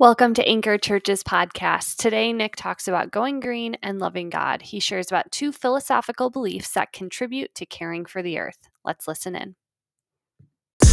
Welcome 0.00 0.32
to 0.34 0.48
Anchor 0.48 0.78
Church's 0.78 1.24
podcast. 1.24 1.96
Today, 1.96 2.32
Nick 2.32 2.54
talks 2.54 2.86
about 2.86 3.10
going 3.10 3.40
green 3.40 3.76
and 3.82 3.98
loving 3.98 4.30
God. 4.30 4.62
He 4.62 4.78
shares 4.78 5.08
about 5.08 5.32
two 5.32 5.50
philosophical 5.50 6.30
beliefs 6.30 6.70
that 6.74 6.92
contribute 6.92 7.52
to 7.56 7.66
caring 7.66 8.06
for 8.06 8.22
the 8.22 8.38
earth. 8.38 8.68
Let's 8.84 9.08
listen 9.08 9.34
in. 9.34 9.56
The 10.78 10.86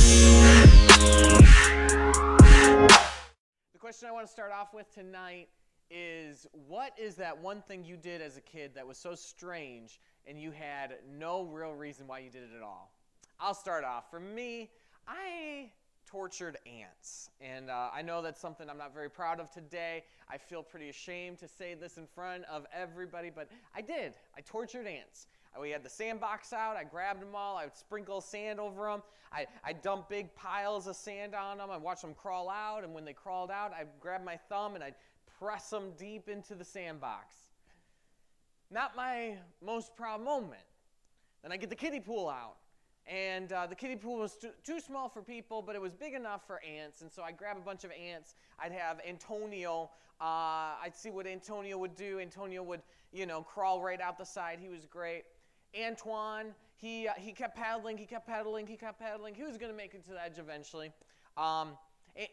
question 3.78 4.10
I 4.10 4.12
want 4.12 4.26
to 4.26 4.32
start 4.32 4.52
off 4.52 4.74
with 4.74 4.92
tonight 4.92 5.50
is 5.92 6.48
what 6.68 6.94
is 6.98 7.14
that 7.18 7.38
one 7.38 7.62
thing 7.62 7.86
you 7.86 7.98
did 7.98 8.24
as 8.24 8.38
a 8.38 8.42
kid 8.42 8.72
that 8.74 8.88
was 8.88 8.98
so 8.98 9.14
strange 9.14 10.00
and 10.26 10.42
you 10.42 10.50
had 10.50 10.96
no 11.08 11.44
real 11.44 11.76
reason 11.76 12.08
why 12.08 12.18
you 12.18 12.32
did 12.32 12.42
it 12.42 12.56
at 12.58 12.64
all? 12.64 12.92
I'll 13.40 13.54
start 13.54 13.84
off. 13.84 14.10
For 14.10 14.20
me, 14.20 14.72
I 15.08 15.70
tortured 16.06 16.58
ants. 16.66 17.30
And 17.42 17.70
uh, 17.70 17.90
I 17.94 18.02
know 18.02 18.22
that's 18.22 18.40
something 18.40 18.70
I'm 18.70 18.78
not 18.78 18.94
very 18.94 19.10
proud 19.10 19.40
of 19.40 19.52
today. 19.52 20.04
I 20.30 20.38
feel 20.38 20.64
pretty 20.64 20.90
ashamed 20.90 21.40
to 21.40 21.48
say 21.48 21.74
this 21.74 21.98
in 21.98 22.08
front 22.08 22.44
of 22.46 22.66
everybody, 22.74 23.32
but 23.34 23.50
I 23.76 23.82
did. 23.82 24.14
I 24.38 24.42
tortured 24.42 24.88
ants. 24.88 25.28
Uh, 25.56 25.62
we 25.62 25.70
had 25.70 25.84
the 25.84 25.90
sandbox 25.90 26.54
out. 26.54 26.76
I 26.76 26.84
grabbed 26.84 27.22
them 27.22 27.36
all. 27.36 27.58
I 27.58 27.66
would 27.66 27.76
sprinkle 27.76 28.22
sand 28.22 28.60
over 28.60 28.88
them. 28.88 29.04
I, 29.32 29.48
I 29.64 29.74
dumped 29.74 30.10
big 30.10 30.34
piles 30.36 30.88
of 30.88 30.96
sand 30.96 31.36
on 31.36 31.58
them. 31.58 31.70
I 31.72 31.78
watched 31.78 32.02
them 32.02 32.14
crawl 32.14 32.50
out. 32.50 32.84
And 32.84 32.94
when 32.94 33.06
they 33.06 33.14
crawled 33.14 33.52
out, 33.52 33.74
I'd 33.74 33.88
grab 34.00 34.24
my 34.24 34.38
thumb 34.38 34.76
and 34.76 34.84
I'd 34.84 34.96
press 35.40 35.70
them 35.70 35.92
deep 35.98 36.30
into 36.30 36.56
the 36.56 36.66
sandbox. 36.66 37.36
Not 38.72 38.96
my 38.96 39.36
most 39.64 39.96
proud 39.96 40.24
moment. 40.24 40.62
Then 41.44 41.52
I 41.52 41.58
get 41.58 41.70
the 41.70 41.76
kiddie 41.76 42.00
pool 42.00 42.28
out. 42.28 42.56
And 43.08 43.52
uh, 43.52 43.68
the 43.68 43.76
kiddie 43.76 43.96
pool 43.96 44.18
was 44.18 44.36
too, 44.36 44.50
too, 44.64 44.80
small 44.80 45.10
for 45.10 45.22
people, 45.22 45.62
but 45.62 45.76
it 45.76 45.82
was 45.82 45.94
big 45.94 46.16
enough 46.16 46.42
for 46.48 46.60
ants. 46.64 47.02
And 47.02 47.12
so 47.12 47.22
I'd 47.22 47.38
grab 47.38 47.56
a 47.56 47.62
bunch 47.62 47.84
of 47.84 47.92
ants. 47.92 48.36
I'd 48.60 48.72
have 48.72 49.00
Antonio. 49.08 49.92
Uh, 50.20 50.74
I'd 50.84 50.96
see 50.96 51.12
what 51.12 51.28
Antonio 51.28 51.78
would 51.78 51.96
do. 51.96 52.20
Antonio 52.20 52.64
would, 52.64 52.82
you 53.14 53.28
know, 53.28 53.44
crawl 53.44 53.80
right 53.80 54.02
out 54.02 54.18
the 54.18 54.26
side. 54.26 54.60
He 54.60 54.70
was 54.70 54.86
great. 54.86 55.24
Antoine, 55.80 56.56
he, 56.78 57.08
uh, 57.08 57.14
he 57.18 57.32
kept 57.32 57.56
paddling. 57.56 57.98
He 57.98 58.06
kept 58.06 58.28
paddling. 58.28 58.66
He 58.66 58.76
kept 58.76 59.00
paddling. 59.00 59.36
He 59.36 59.44
was 59.44 59.58
going 59.58 59.72
to 59.72 59.78
make 59.78 59.94
it 59.94 60.04
to 60.06 60.12
the 60.12 60.24
edge 60.24 60.40
eventually. 60.40 60.92
Um, 61.38 61.78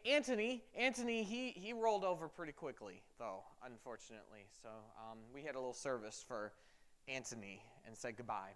Anthony, 0.07 0.63
Anthony, 0.77 1.25
he, 1.25 1.51
he 1.51 1.73
rolled 1.73 2.05
over 2.05 2.29
pretty 2.29 2.53
quickly, 2.53 3.03
though, 3.19 3.43
unfortunately. 3.67 4.47
So 4.63 4.69
um, 4.97 5.19
we 5.35 5.43
had 5.43 5.57
a 5.57 5.59
little 5.59 5.75
service 5.75 6.25
for 6.27 6.53
Anthony 7.09 7.63
and 7.85 7.97
said 7.97 8.17
goodbye. 8.17 8.53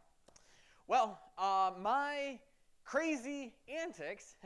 Well, 0.89 1.19
uh, 1.37 1.73
my 1.81 2.39
crazy 2.85 3.55
antics 3.69 4.37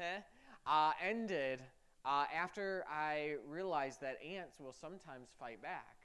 uh, 0.67 0.93
ended 1.07 1.61
uh, 2.07 2.25
after 2.35 2.85
I 2.91 3.35
realized 3.47 4.01
that 4.01 4.17
ants 4.25 4.59
will 4.59 4.73
sometimes 4.73 5.29
fight 5.39 5.61
back. 5.61 5.97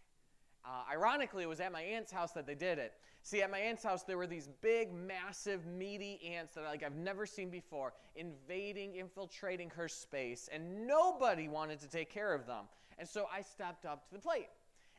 Uh, 0.65 0.83
ironically, 0.91 1.43
it 1.43 1.47
was 1.47 1.61
at 1.61 1.71
my 1.71 1.81
aunt's 1.81 2.11
house 2.11 2.33
that 2.33 2.45
they 2.45 2.55
did 2.55 2.79
it. 2.79 2.93
See, 3.21 3.43
at 3.43 3.49
my 3.49 3.59
aunt's 3.59 3.81
house, 3.81 4.03
there 4.03 4.17
were 4.17 4.27
these 4.27 4.49
big, 4.61 4.93
massive, 4.93 5.65
meaty 5.65 6.19
ants 6.35 6.55
that 6.55 6.65
like 6.65 6.83
I've 6.83 6.97
never 6.97 7.25
seen 7.25 7.49
before, 7.49 7.93
invading, 8.17 8.95
infiltrating 8.95 9.69
her 9.69 9.87
space, 9.87 10.49
and 10.51 10.85
nobody 10.85 11.47
wanted 11.47 11.79
to 11.79 11.87
take 11.87 12.09
care 12.09 12.33
of 12.33 12.45
them. 12.45 12.65
And 12.99 13.07
so 13.07 13.25
I 13.33 13.41
stepped 13.41 13.85
up 13.85 14.05
to 14.09 14.15
the 14.15 14.19
plate. 14.19 14.49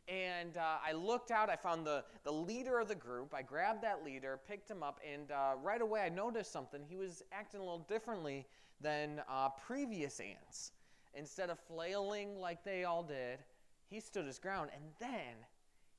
And 0.08 0.56
uh, 0.56 0.76
I 0.86 0.92
looked 0.92 1.32
out, 1.32 1.50
I 1.50 1.56
found 1.56 1.84
the, 1.84 2.04
the 2.22 2.32
leader 2.32 2.78
of 2.78 2.86
the 2.86 2.94
group. 2.94 3.34
I 3.34 3.42
grabbed 3.42 3.82
that 3.82 4.04
leader, 4.04 4.38
picked 4.46 4.70
him 4.70 4.82
up, 4.82 5.00
and 5.12 5.32
uh, 5.32 5.54
right 5.60 5.80
away 5.80 6.02
I 6.02 6.08
noticed 6.08 6.52
something. 6.52 6.80
He 6.88 6.96
was 6.96 7.24
acting 7.32 7.60
a 7.60 7.64
little 7.64 7.86
differently 7.88 8.46
than 8.80 9.20
uh, 9.28 9.48
previous 9.66 10.20
ants. 10.20 10.72
Instead 11.14 11.50
of 11.50 11.58
flailing 11.58 12.38
like 12.38 12.62
they 12.62 12.84
all 12.84 13.02
did, 13.02 13.38
he 13.88 14.00
stood 14.00 14.26
his 14.26 14.38
ground. 14.38 14.70
And 14.74 14.84
then 15.00 15.34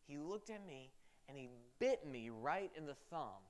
he 0.08 0.18
looked 0.18 0.50
at 0.50 0.66
me 0.66 0.92
and 1.28 1.38
he 1.38 1.50
bit 1.80 2.06
me 2.06 2.30
right 2.30 2.72
in 2.78 2.86
the 2.86 2.96
thumb. 3.10 3.44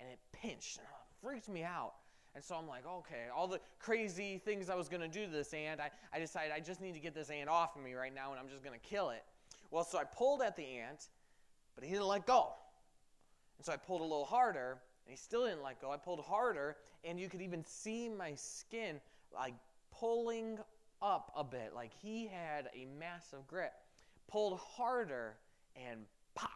And 0.00 0.10
it 0.10 0.18
pinched 0.32 0.78
and 0.78 0.84
it 0.84 1.26
freaked 1.26 1.48
me 1.48 1.62
out. 1.62 1.94
And 2.34 2.42
so 2.42 2.54
I'm 2.56 2.66
like, 2.66 2.86
okay, 2.86 3.26
all 3.34 3.46
the 3.46 3.60
crazy 3.78 4.40
things 4.44 4.70
I 4.70 4.74
was 4.74 4.88
going 4.88 5.02
to 5.02 5.08
do 5.08 5.26
to 5.26 5.30
this 5.30 5.52
ant, 5.52 5.80
I, 5.80 5.90
I 6.14 6.18
decided 6.18 6.50
I 6.52 6.60
just 6.60 6.80
need 6.80 6.94
to 6.94 7.00
get 7.00 7.14
this 7.14 7.30
ant 7.30 7.48
off 7.48 7.76
of 7.76 7.82
me 7.82 7.92
right 7.92 8.14
now 8.14 8.30
and 8.30 8.40
I'm 8.40 8.48
just 8.48 8.64
going 8.64 8.78
to 8.78 8.86
kill 8.86 9.10
it. 9.10 9.22
Well, 9.72 9.84
so 9.84 9.96
I 9.96 10.04
pulled 10.04 10.42
at 10.42 10.54
the 10.54 10.64
ant, 10.64 11.08
but 11.74 11.82
he 11.82 11.90
didn't 11.90 12.06
let 12.06 12.26
go. 12.26 12.52
And 13.56 13.64
so 13.64 13.72
I 13.72 13.78
pulled 13.78 14.02
a 14.02 14.04
little 14.04 14.26
harder, 14.26 14.82
and 15.06 15.10
he 15.10 15.16
still 15.16 15.46
didn't 15.46 15.62
let 15.62 15.80
go. 15.80 15.90
I 15.90 15.96
pulled 15.96 16.20
harder, 16.20 16.76
and 17.04 17.18
you 17.18 17.30
could 17.30 17.40
even 17.40 17.64
see 17.64 18.10
my 18.10 18.34
skin 18.34 19.00
like 19.34 19.54
pulling 19.90 20.58
up 21.00 21.32
a 21.34 21.42
bit, 21.42 21.72
like 21.74 21.90
he 22.02 22.28
had 22.28 22.68
a 22.76 22.86
massive 22.98 23.46
grip. 23.48 23.72
Pulled 24.28 24.58
harder, 24.58 25.38
and 25.74 26.00
pop! 26.34 26.50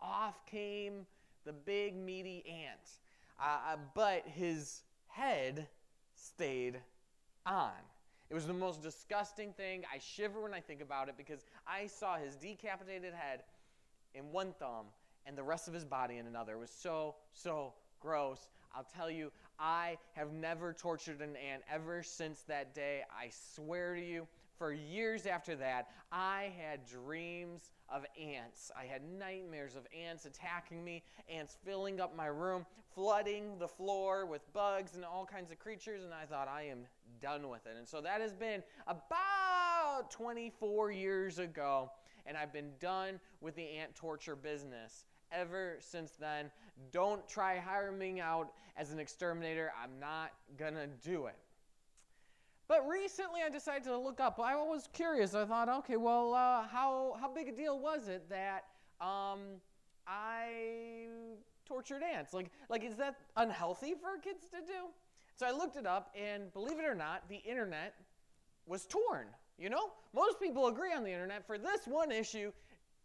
Off 0.00 0.46
came 0.46 1.06
the 1.44 1.52
big 1.52 1.94
meaty 1.94 2.42
ant. 2.48 2.80
Uh, 3.38 3.72
uh 3.72 3.76
but 3.94 4.26
his 4.26 4.80
head 5.08 5.68
stayed 6.14 6.80
on. 7.44 7.72
It 8.32 8.34
was 8.34 8.46
the 8.46 8.54
most 8.54 8.80
disgusting 8.80 9.52
thing. 9.52 9.82
I 9.94 9.98
shiver 9.98 10.40
when 10.40 10.54
I 10.54 10.60
think 10.60 10.80
about 10.80 11.10
it 11.10 11.18
because 11.18 11.44
I 11.66 11.86
saw 11.86 12.16
his 12.16 12.34
decapitated 12.34 13.12
head 13.12 13.42
in 14.14 14.32
one 14.32 14.54
thumb 14.58 14.86
and 15.26 15.36
the 15.36 15.42
rest 15.42 15.68
of 15.68 15.74
his 15.74 15.84
body 15.84 16.16
in 16.16 16.26
another. 16.26 16.54
It 16.54 16.60
was 16.60 16.70
so, 16.70 17.16
so 17.34 17.74
gross. 18.00 18.48
I'll 18.74 18.88
tell 18.96 19.10
you, 19.10 19.32
I 19.58 19.98
have 20.14 20.32
never 20.32 20.72
tortured 20.72 21.20
an 21.20 21.36
ant 21.36 21.62
ever 21.70 22.02
since 22.02 22.40
that 22.44 22.74
day. 22.74 23.02
I 23.14 23.28
swear 23.54 23.96
to 23.96 24.02
you, 24.02 24.26
for 24.56 24.72
years 24.72 25.26
after 25.26 25.54
that, 25.56 25.88
I 26.10 26.52
had 26.58 26.86
dreams 26.86 27.70
of 27.90 28.06
ants. 28.18 28.70
I 28.74 28.84
had 28.84 29.02
nightmares 29.18 29.76
of 29.76 29.86
ants 29.94 30.24
attacking 30.24 30.82
me, 30.82 31.02
ants 31.28 31.58
filling 31.66 32.00
up 32.00 32.16
my 32.16 32.26
room, 32.26 32.64
flooding 32.94 33.58
the 33.58 33.68
floor 33.68 34.24
with 34.24 34.50
bugs 34.52 34.94
and 34.94 35.04
all 35.04 35.26
kinds 35.26 35.50
of 35.50 35.58
creatures, 35.58 36.02
and 36.02 36.14
I 36.14 36.24
thought, 36.24 36.48
I 36.48 36.62
am 36.62 36.86
done 37.22 37.48
with 37.48 37.66
it. 37.66 37.76
And 37.78 37.88
so 37.88 38.00
that 38.02 38.20
has 38.20 38.34
been 38.34 38.62
about 38.86 40.10
24 40.10 40.92
years 40.92 41.38
ago, 41.38 41.90
and 42.26 42.36
I've 42.36 42.52
been 42.52 42.72
done 42.80 43.20
with 43.40 43.54
the 43.54 43.66
ant 43.66 43.94
torture 43.94 44.36
business 44.36 45.06
ever 45.30 45.76
since 45.80 46.12
then. 46.20 46.50
Don't 46.90 47.26
try 47.28 47.58
hiring 47.58 47.98
me 47.98 48.20
out 48.20 48.52
as 48.76 48.92
an 48.92 48.98
exterminator. 48.98 49.72
I'm 49.82 49.98
not 49.98 50.32
going 50.58 50.74
to 50.74 50.88
do 51.02 51.26
it. 51.26 51.36
But 52.68 52.86
recently 52.88 53.40
I 53.44 53.50
decided 53.50 53.84
to 53.84 53.98
look 53.98 54.20
up. 54.20 54.40
I 54.40 54.54
was 54.56 54.88
curious. 54.92 55.34
I 55.34 55.44
thought, 55.44 55.68
okay, 55.68 55.96
well, 55.96 56.34
uh, 56.34 56.66
how, 56.66 57.16
how 57.20 57.32
big 57.32 57.48
a 57.48 57.52
deal 57.52 57.78
was 57.78 58.08
it 58.08 58.28
that 58.30 58.64
um, 59.00 59.40
I 60.06 61.06
tortured 61.66 62.02
ants? 62.02 62.32
Like, 62.32 62.50
like, 62.68 62.84
is 62.84 62.96
that 62.96 63.16
unhealthy 63.36 63.94
for 63.94 64.18
kids 64.22 64.46
to 64.52 64.60
do? 64.66 64.88
So 65.36 65.46
I 65.46 65.50
looked 65.50 65.76
it 65.76 65.86
up, 65.86 66.14
and 66.14 66.52
believe 66.52 66.78
it 66.78 66.84
or 66.84 66.94
not, 66.94 67.28
the 67.28 67.36
internet 67.36 67.94
was 68.66 68.86
torn. 68.86 69.26
You 69.58 69.70
know, 69.70 69.92
most 70.14 70.40
people 70.40 70.66
agree 70.68 70.92
on 70.92 71.04
the 71.04 71.10
internet. 71.10 71.46
For 71.46 71.58
this 71.58 71.86
one 71.86 72.12
issue, 72.12 72.52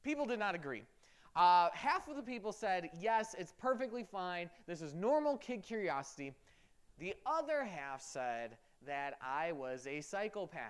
people 0.03 0.25
did 0.25 0.39
not 0.39 0.55
agree. 0.55 0.83
Uh, 1.35 1.69
half 1.73 2.07
of 2.07 2.15
the 2.15 2.21
people 2.21 2.51
said, 2.51 2.89
yes, 2.99 3.35
it's 3.38 3.53
perfectly 3.59 4.03
fine. 4.03 4.49
This 4.67 4.81
is 4.81 4.93
normal 4.93 5.38
kid 5.38 5.61
curiosity. 5.61 6.33
The 6.99 7.13
other 7.25 7.63
half 7.63 8.01
said 8.01 8.57
that 8.85 9.19
I 9.21 9.51
was 9.51 9.85
a 9.85 10.01
psychopath. 10.01 10.61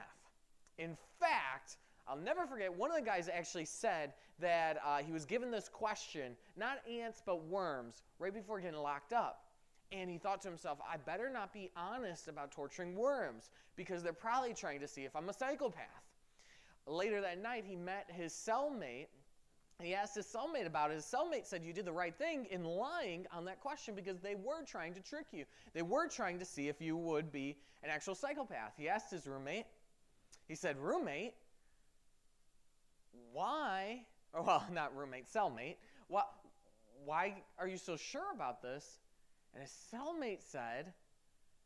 In 0.78 0.98
fact, 1.20 1.78
I'll 2.08 2.18
never 2.18 2.46
forget, 2.46 2.74
one 2.74 2.90
of 2.90 2.98
the 2.98 3.04
guys 3.04 3.30
actually 3.34 3.66
said 3.66 4.14
that 4.40 4.78
uh, 4.86 4.98
he 4.98 5.12
was 5.12 5.26
given 5.26 5.52
this 5.52 5.70
question, 5.70 6.36
not 6.56 6.80
ants, 6.90 7.22
but 7.26 7.46
worms, 7.46 8.04
right 8.20 8.34
before 8.34 8.60
getting 8.60 8.80
locked 8.80 9.14
up. 9.14 9.47
And 9.92 10.10
he 10.10 10.18
thought 10.18 10.42
to 10.42 10.50
himself, 10.50 10.80
I 10.92 10.98
better 10.98 11.30
not 11.30 11.54
be 11.54 11.72
honest 11.78 12.28
about 12.28 12.52
torturing 12.52 12.96
worms 12.96 13.52
because 13.76 14.04
they're 14.04 14.14
probably 14.14 14.54
trying 14.54 14.82
to 14.82 14.88
see 14.88 15.06
if 15.06 15.16
I'm 15.16 15.30
a 15.30 15.34
psychopath. 15.34 15.86
Later 16.86 17.22
that 17.22 17.42
night, 17.42 17.64
he 17.66 17.76
met 17.76 18.10
his 18.10 18.34
cellmate. 18.34 19.08
He 19.82 19.94
asked 19.94 20.16
his 20.16 20.26
cellmate 20.26 20.66
about 20.66 20.92
it. 20.92 20.96
His 20.96 21.06
cellmate 21.06 21.46
said, 21.46 21.64
You 21.64 21.72
did 21.72 21.86
the 21.86 21.92
right 21.92 22.18
thing 22.18 22.48
in 22.50 22.64
lying 22.64 23.28
on 23.32 23.46
that 23.46 23.60
question 23.62 23.94
because 23.94 24.20
they 24.20 24.36
were 24.36 24.64
trying 24.66 24.94
to 24.96 25.02
trick 25.02 25.28
you. 25.32 25.46
They 25.74 25.84
were 25.84 26.08
trying 26.08 26.40
to 26.40 26.46
see 26.46 26.68
if 26.68 26.82
you 26.82 26.98
would 26.98 27.32
be 27.32 27.58
an 27.84 27.90
actual 27.90 28.16
psychopath. 28.16 28.74
He 28.78 28.90
asked 28.90 29.12
his 29.12 29.28
roommate, 29.28 29.66
He 30.48 30.56
said, 30.56 30.78
Roommate, 30.78 31.36
why, 33.32 34.02
well, 34.34 34.66
not 34.72 34.96
roommate, 34.96 35.28
cellmate, 35.32 35.76
why, 36.08 36.24
why 37.06 37.36
are 37.60 37.68
you 37.68 37.78
so 37.78 37.96
sure 37.96 38.34
about 38.34 38.62
this? 38.62 39.00
And 39.54 39.64
his 39.64 39.74
cellmate 39.94 40.42
said, 40.42 40.94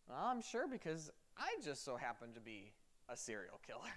Well, 0.07 0.23
I'm 0.23 0.41
sure 0.41 0.67
because 0.67 1.11
I 1.37 1.49
just 1.63 1.83
so 1.83 1.95
happened 1.95 2.35
to 2.35 2.41
be 2.41 2.71
a 3.09 3.17
serial 3.17 3.59
killer. 3.65 3.79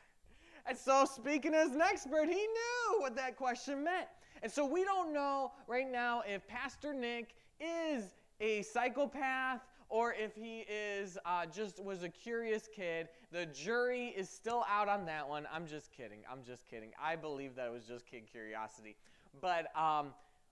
And 0.66 0.78
so, 0.78 1.04
speaking 1.04 1.52
as 1.52 1.72
an 1.72 1.82
expert, 1.82 2.26
he 2.26 2.36
knew 2.36 3.00
what 3.00 3.14
that 3.16 3.36
question 3.36 3.84
meant. 3.84 4.06
And 4.42 4.50
so, 4.50 4.64
we 4.64 4.82
don't 4.82 5.12
know 5.12 5.52
right 5.66 5.84
now 5.86 6.22
if 6.26 6.48
Pastor 6.48 6.94
Nick 6.94 7.34
is 7.60 8.14
a 8.40 8.62
psychopath 8.62 9.60
or 9.88 10.12
if 10.14 10.34
he 10.34 10.60
is 10.60 11.18
uh, 11.24 11.46
just 11.46 11.82
was 11.82 12.02
a 12.02 12.08
curious 12.08 12.68
kid. 12.74 13.08
The 13.30 13.46
jury 13.46 14.14
is 14.16 14.28
still 14.28 14.64
out 14.68 14.88
on 14.88 15.06
that 15.06 15.28
one. 15.28 15.46
I'm 15.52 15.66
just 15.66 15.92
kidding. 15.92 16.20
I'm 16.30 16.42
just 16.44 16.66
kidding. 16.66 16.90
I 17.00 17.16
believe 17.16 17.54
that 17.56 17.66
it 17.66 17.72
was 17.72 17.84
just 17.84 18.06
kid 18.06 18.22
curiosity. 18.30 18.96
But 19.40 19.66
um, 19.78 20.08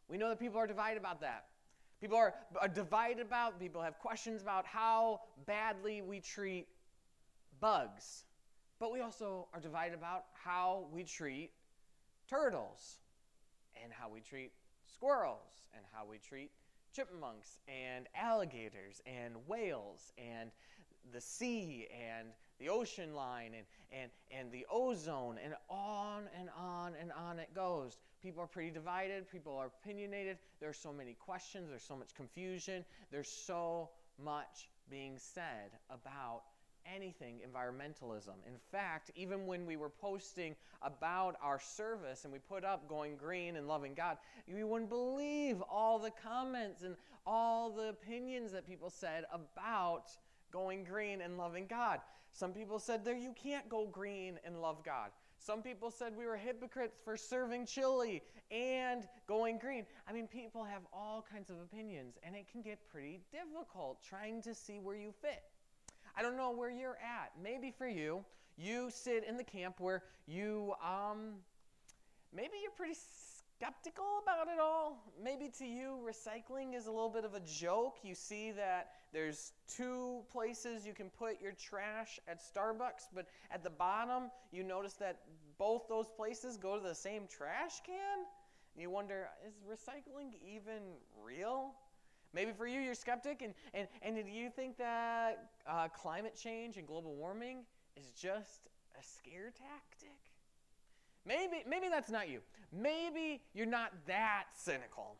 we 0.08 0.16
know 0.16 0.28
that 0.28 0.38
people 0.38 0.58
are 0.58 0.66
divided 0.66 0.98
about 0.98 1.20
that. 1.22 1.46
People 2.02 2.18
are, 2.18 2.34
are 2.60 2.66
divided 2.66 3.24
about, 3.24 3.60
people 3.60 3.80
have 3.80 3.96
questions 4.00 4.42
about 4.42 4.66
how 4.66 5.20
badly 5.46 6.02
we 6.02 6.18
treat 6.18 6.66
bugs. 7.60 8.24
But 8.80 8.92
we 8.92 9.00
also 9.00 9.46
are 9.54 9.60
divided 9.60 9.94
about 9.94 10.24
how 10.34 10.86
we 10.92 11.04
treat 11.04 11.52
turtles 12.28 12.98
and 13.80 13.92
how 13.92 14.08
we 14.08 14.20
treat 14.20 14.50
squirrels 14.84 15.60
and 15.76 15.84
how 15.92 16.04
we 16.04 16.18
treat 16.18 16.50
chipmunks 16.92 17.60
and 17.68 18.08
alligators 18.16 19.00
and 19.06 19.34
whales 19.46 20.12
and 20.18 20.50
the 21.12 21.20
sea 21.20 21.86
and 21.92 22.30
the 22.62 22.68
ocean 22.68 23.14
line 23.14 23.52
and, 23.56 23.66
and, 23.90 24.10
and 24.30 24.52
the 24.52 24.64
ozone 24.70 25.36
and 25.42 25.54
on 25.68 26.24
and 26.38 26.48
on 26.56 26.92
and 27.00 27.10
on 27.12 27.38
it 27.38 27.52
goes. 27.54 27.96
People 28.22 28.42
are 28.42 28.46
pretty 28.46 28.70
divided, 28.70 29.28
people 29.30 29.56
are 29.56 29.66
opinionated. 29.66 30.38
There 30.60 30.68
are 30.68 30.74
so 30.74 30.92
many 30.92 31.14
questions, 31.14 31.68
there's 31.68 31.82
so 31.82 31.96
much 31.96 32.14
confusion, 32.14 32.84
there's 33.10 33.28
so 33.28 33.90
much 34.22 34.68
being 34.88 35.14
said 35.18 35.72
about 35.90 36.42
anything 36.86 37.38
environmentalism. 37.38 38.34
In 38.46 38.58
fact, 38.70 39.10
even 39.16 39.46
when 39.46 39.66
we 39.66 39.76
were 39.76 39.90
posting 39.90 40.54
about 40.82 41.36
our 41.42 41.58
service 41.58 42.24
and 42.24 42.32
we 42.32 42.38
put 42.38 42.64
up 42.64 42.88
going 42.88 43.16
green 43.16 43.56
and 43.56 43.66
loving 43.66 43.94
God, 43.94 44.18
you 44.46 44.66
wouldn't 44.66 44.90
believe 44.90 45.60
all 45.68 45.98
the 45.98 46.12
comments 46.22 46.82
and 46.82 46.94
all 47.26 47.70
the 47.70 47.88
opinions 47.88 48.52
that 48.52 48.66
people 48.66 48.90
said 48.90 49.24
about 49.32 50.10
going 50.52 50.84
green 50.84 51.22
and 51.22 51.38
loving 51.38 51.66
God. 51.66 52.00
Some 52.32 52.52
people 52.52 52.78
said 52.78 53.04
there 53.04 53.16
you 53.16 53.34
can't 53.40 53.68
go 53.68 53.86
green 53.86 54.38
and 54.44 54.60
love 54.60 54.84
God. 54.84 55.10
Some 55.38 55.60
people 55.60 55.90
said 55.90 56.16
we 56.16 56.24
were 56.24 56.36
hypocrites 56.36 56.96
for 57.04 57.16
serving 57.16 57.66
chili 57.66 58.22
and 58.50 59.08
going 59.26 59.58
green. 59.58 59.86
I 60.08 60.12
mean, 60.12 60.28
people 60.28 60.62
have 60.62 60.82
all 60.92 61.24
kinds 61.30 61.50
of 61.50 61.56
opinions, 61.60 62.16
and 62.22 62.36
it 62.36 62.46
can 62.50 62.62
get 62.62 62.78
pretty 62.88 63.20
difficult 63.32 64.02
trying 64.08 64.40
to 64.42 64.54
see 64.54 64.78
where 64.78 64.94
you 64.94 65.12
fit. 65.20 65.42
I 66.16 66.22
don't 66.22 66.36
know 66.36 66.52
where 66.52 66.70
you're 66.70 66.98
at. 66.98 67.32
Maybe 67.42 67.72
for 67.76 67.88
you, 67.88 68.24
you 68.56 68.88
sit 68.90 69.24
in 69.24 69.36
the 69.36 69.44
camp 69.44 69.80
where 69.80 70.04
you, 70.26 70.74
um, 70.80 71.34
maybe 72.32 72.54
you're 72.62 72.70
pretty 72.76 72.96
skeptical 73.62 74.04
about 74.24 74.48
it 74.48 74.58
all. 74.60 75.04
Maybe 75.22 75.48
to 75.58 75.64
you, 75.64 75.96
recycling 76.04 76.74
is 76.74 76.86
a 76.86 76.90
little 76.90 77.08
bit 77.08 77.24
of 77.24 77.34
a 77.34 77.40
joke. 77.40 77.98
You 78.02 78.12
see 78.12 78.50
that 78.50 78.90
there's 79.12 79.52
two 79.68 80.22
places 80.32 80.84
you 80.84 80.92
can 80.92 81.10
put 81.10 81.40
your 81.40 81.52
trash 81.52 82.18
at 82.26 82.40
Starbucks, 82.40 83.06
but 83.14 83.26
at 83.52 83.62
the 83.62 83.70
bottom, 83.70 84.32
you 84.50 84.64
notice 84.64 84.94
that 84.94 85.20
both 85.58 85.82
those 85.88 86.08
places 86.08 86.56
go 86.56 86.76
to 86.76 86.82
the 86.82 86.94
same 86.94 87.28
trash 87.28 87.74
can. 87.86 88.26
And 88.74 88.82
you 88.82 88.90
wonder, 88.90 89.28
is 89.46 89.54
recycling 89.70 90.32
even 90.44 90.82
real? 91.24 91.74
Maybe 92.34 92.50
for 92.50 92.66
you, 92.66 92.80
you're 92.80 92.96
skeptic, 92.96 93.42
and, 93.42 93.54
and, 93.74 93.86
and 94.02 94.16
do 94.16 94.32
you 94.32 94.50
think 94.50 94.76
that 94.78 95.50
uh, 95.70 95.86
climate 95.86 96.34
change 96.36 96.78
and 96.78 96.86
global 96.86 97.14
warming 97.14 97.58
is 97.96 98.06
just 98.20 98.70
a 98.98 99.02
scare 99.04 99.52
tactic? 99.56 100.21
Maybe, 101.26 101.62
maybe 101.68 101.88
that's 101.88 102.10
not 102.10 102.28
you. 102.28 102.40
Maybe 102.72 103.42
you're 103.54 103.66
not 103.66 103.92
that 104.06 104.44
cynical. 104.54 105.16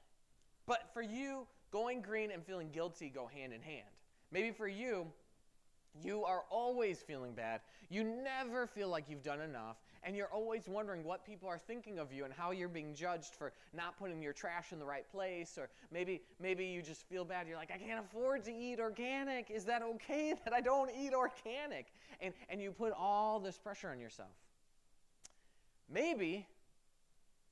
But 0.66 0.88
for 0.92 1.02
you, 1.02 1.46
going 1.70 2.02
green 2.02 2.30
and 2.30 2.44
feeling 2.44 2.70
guilty 2.70 3.08
go 3.08 3.26
hand 3.26 3.52
in 3.52 3.62
hand. 3.62 3.88
Maybe 4.30 4.50
for 4.50 4.68
you, 4.68 5.06
you 6.02 6.24
are 6.24 6.44
always 6.50 7.02
feeling 7.02 7.32
bad. 7.34 7.60
You 7.90 8.04
never 8.04 8.66
feel 8.66 8.88
like 8.88 9.04
you've 9.08 9.22
done 9.22 9.40
enough 9.40 9.76
and 10.02 10.16
you're 10.16 10.32
always 10.32 10.66
wondering 10.66 11.04
what 11.04 11.24
people 11.24 11.48
are 11.48 11.58
thinking 11.58 11.98
of 11.98 12.12
you 12.12 12.24
and 12.24 12.32
how 12.32 12.50
you're 12.50 12.68
being 12.68 12.94
judged 12.94 13.34
for 13.34 13.52
not 13.72 13.98
putting 13.98 14.22
your 14.22 14.32
trash 14.32 14.72
in 14.72 14.78
the 14.78 14.84
right 14.84 15.08
place 15.10 15.58
or 15.58 15.68
maybe 15.92 16.22
maybe 16.40 16.64
you 16.64 16.82
just 16.82 17.08
feel 17.08 17.24
bad 17.24 17.46
you're 17.46 17.56
like 17.56 17.70
I 17.72 17.78
can't 17.78 18.04
afford 18.04 18.44
to 18.44 18.52
eat 18.52 18.80
organic 18.80 19.50
is 19.50 19.64
that 19.66 19.82
okay 19.82 20.34
that 20.44 20.52
I 20.52 20.60
don't 20.60 20.90
eat 20.98 21.12
organic 21.12 21.86
and 22.20 22.32
and 22.48 22.60
you 22.60 22.72
put 22.72 22.92
all 22.98 23.38
this 23.38 23.58
pressure 23.58 23.90
on 23.90 24.00
yourself 24.00 24.30
maybe 25.92 26.46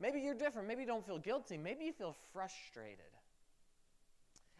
maybe 0.00 0.20
you're 0.20 0.34
different 0.34 0.66
maybe 0.66 0.82
you 0.82 0.88
don't 0.88 1.06
feel 1.06 1.18
guilty 1.18 1.56
maybe 1.56 1.84
you 1.84 1.92
feel 1.92 2.16
frustrated 2.32 3.04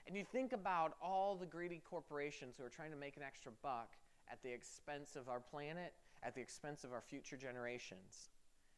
and 0.06 0.16
you 0.16 0.24
think 0.24 0.52
about 0.52 0.96
all 1.00 1.36
the 1.36 1.46
greedy 1.46 1.80
corporations 1.88 2.56
who 2.58 2.64
are 2.64 2.68
trying 2.68 2.90
to 2.90 2.96
make 2.96 3.16
an 3.16 3.22
extra 3.22 3.52
buck 3.62 3.90
at 4.30 4.42
the 4.42 4.52
expense 4.52 5.14
of 5.14 5.28
our 5.28 5.40
planet 5.40 5.92
at 6.22 6.34
the 6.34 6.40
expense 6.40 6.84
of 6.84 6.92
our 6.92 7.00
future 7.00 7.36
generations. 7.36 8.30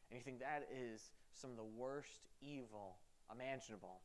And 0.09 0.17
you 0.17 0.23
think 0.23 0.39
that 0.39 0.67
is 0.71 1.11
some 1.33 1.51
of 1.51 1.57
the 1.57 1.63
worst 1.63 2.27
evil 2.41 2.97
imaginable. 3.31 4.01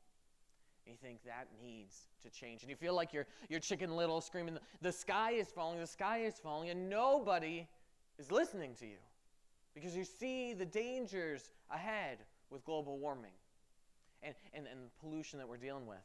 And 0.86 0.92
you 0.94 0.98
think 1.00 1.22
that 1.24 1.48
needs 1.62 2.06
to 2.22 2.30
change. 2.30 2.62
And 2.62 2.70
you 2.70 2.76
feel 2.76 2.94
like 2.94 3.12
you're, 3.12 3.26
you're 3.48 3.60
chicken 3.60 3.94
little 3.96 4.20
screaming, 4.20 4.58
the 4.80 4.92
sky 4.92 5.32
is 5.32 5.48
falling, 5.48 5.78
the 5.80 5.86
sky 5.86 6.18
is 6.20 6.34
falling, 6.34 6.70
and 6.70 6.88
nobody 6.88 7.66
is 8.18 8.32
listening 8.32 8.74
to 8.76 8.86
you 8.86 8.96
because 9.80 9.96
you 9.96 10.04
see 10.04 10.54
the 10.54 10.66
dangers 10.66 11.50
ahead 11.70 12.18
with 12.50 12.64
global 12.64 12.98
warming 12.98 13.32
and, 14.22 14.34
and, 14.52 14.66
and 14.66 14.86
the 14.86 14.90
pollution 15.00 15.38
that 15.38 15.48
we're 15.48 15.56
dealing 15.56 15.86
with. 15.86 15.98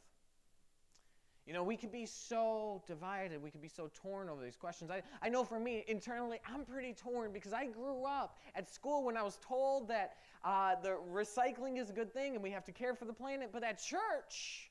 You 1.46 1.52
know, 1.52 1.62
we 1.62 1.76
could 1.76 1.92
be 1.92 2.06
so 2.06 2.82
divided. 2.86 3.42
We 3.42 3.50
could 3.50 3.60
be 3.60 3.68
so 3.68 3.90
torn 3.92 4.30
over 4.30 4.42
these 4.42 4.56
questions. 4.56 4.90
I, 4.90 5.02
I 5.22 5.28
know 5.28 5.44
for 5.44 5.60
me, 5.60 5.84
internally, 5.88 6.38
I'm 6.50 6.64
pretty 6.64 6.94
torn 6.94 7.32
because 7.32 7.52
I 7.52 7.66
grew 7.66 8.04
up 8.06 8.38
at 8.54 8.72
school 8.72 9.04
when 9.04 9.16
I 9.16 9.22
was 9.22 9.38
told 9.46 9.88
that 9.88 10.16
uh, 10.42 10.76
the 10.82 10.96
recycling 11.12 11.78
is 11.78 11.90
a 11.90 11.92
good 11.92 12.12
thing 12.14 12.34
and 12.34 12.42
we 12.42 12.50
have 12.50 12.64
to 12.64 12.72
care 12.72 12.94
for 12.94 13.04
the 13.04 13.12
planet. 13.12 13.50
But 13.52 13.62
at 13.62 13.78
church, 13.78 14.70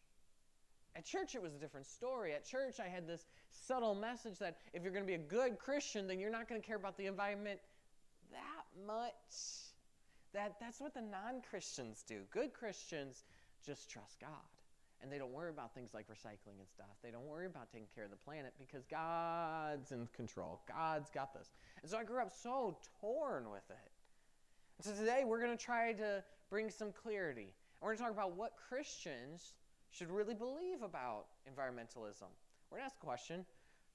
at 0.95 1.05
church, 1.05 1.35
it 1.35 1.41
was 1.43 1.53
a 1.53 1.59
different 1.59 1.85
story. 1.85 2.33
At 2.33 2.43
church, 2.43 2.79
I 2.79 2.87
had 2.87 3.07
this 3.07 3.27
subtle 3.51 3.93
message 3.93 4.39
that 4.39 4.57
if 4.73 4.81
you're 4.81 4.91
going 4.91 5.05
to 5.05 5.07
be 5.07 5.13
a 5.13 5.17
good 5.17 5.59
Christian, 5.59 6.07
then 6.07 6.19
you're 6.19 6.31
not 6.31 6.49
going 6.49 6.59
to 6.59 6.65
care 6.65 6.77
about 6.77 6.97
the 6.97 7.05
environment 7.05 7.59
that 8.33 8.85
much. 8.85 9.13
That, 10.33 10.55
that's 10.59 10.81
what 10.81 10.93
the 10.93 11.01
non 11.01 11.41
Christians 11.49 12.03
do. 12.07 12.21
Good 12.31 12.53
Christians 12.53 13.23
just 13.65 13.89
trust 13.89 14.19
God 14.19 14.29
and 15.03 15.11
they 15.11 15.17
don't 15.17 15.33
worry 15.33 15.49
about 15.49 15.75
things 15.75 15.93
like 15.93 16.07
recycling 16.07 16.57
and 16.59 16.67
stuff. 16.73 16.95
They 17.03 17.11
don't 17.11 17.27
worry 17.27 17.45
about 17.45 17.69
taking 17.69 17.87
care 17.93 18.05
of 18.05 18.09
the 18.09 18.15
planet 18.15 18.53
because 18.57 18.85
God's 18.85 19.91
in 19.91 20.07
control. 20.15 20.61
God's 20.65 21.09
got 21.09 21.33
this. 21.33 21.51
And 21.81 21.91
so 21.91 21.97
I 21.97 22.05
grew 22.05 22.21
up 22.21 22.31
so 22.31 22.77
torn 23.01 23.51
with 23.51 23.69
it. 23.69 23.91
And 24.77 24.85
so 24.85 24.99
today 24.99 25.23
we're 25.25 25.41
going 25.41 25.55
to 25.55 25.63
try 25.63 25.91
to 25.91 26.23
bring 26.49 26.69
some 26.69 26.93
clarity. 26.93 27.41
And 27.41 27.81
we're 27.81 27.89
going 27.89 27.97
to 27.97 28.03
talk 28.03 28.13
about 28.13 28.37
what 28.37 28.53
Christians 28.69 29.51
should 29.91 30.09
really 30.09 30.33
believe 30.33 30.81
about 30.81 31.25
environmentalism. 31.49 32.31
We're 32.71 32.77
going 32.77 32.89
to 32.89 32.93
ask 32.93 32.95
a 33.01 33.05
question 33.05 33.45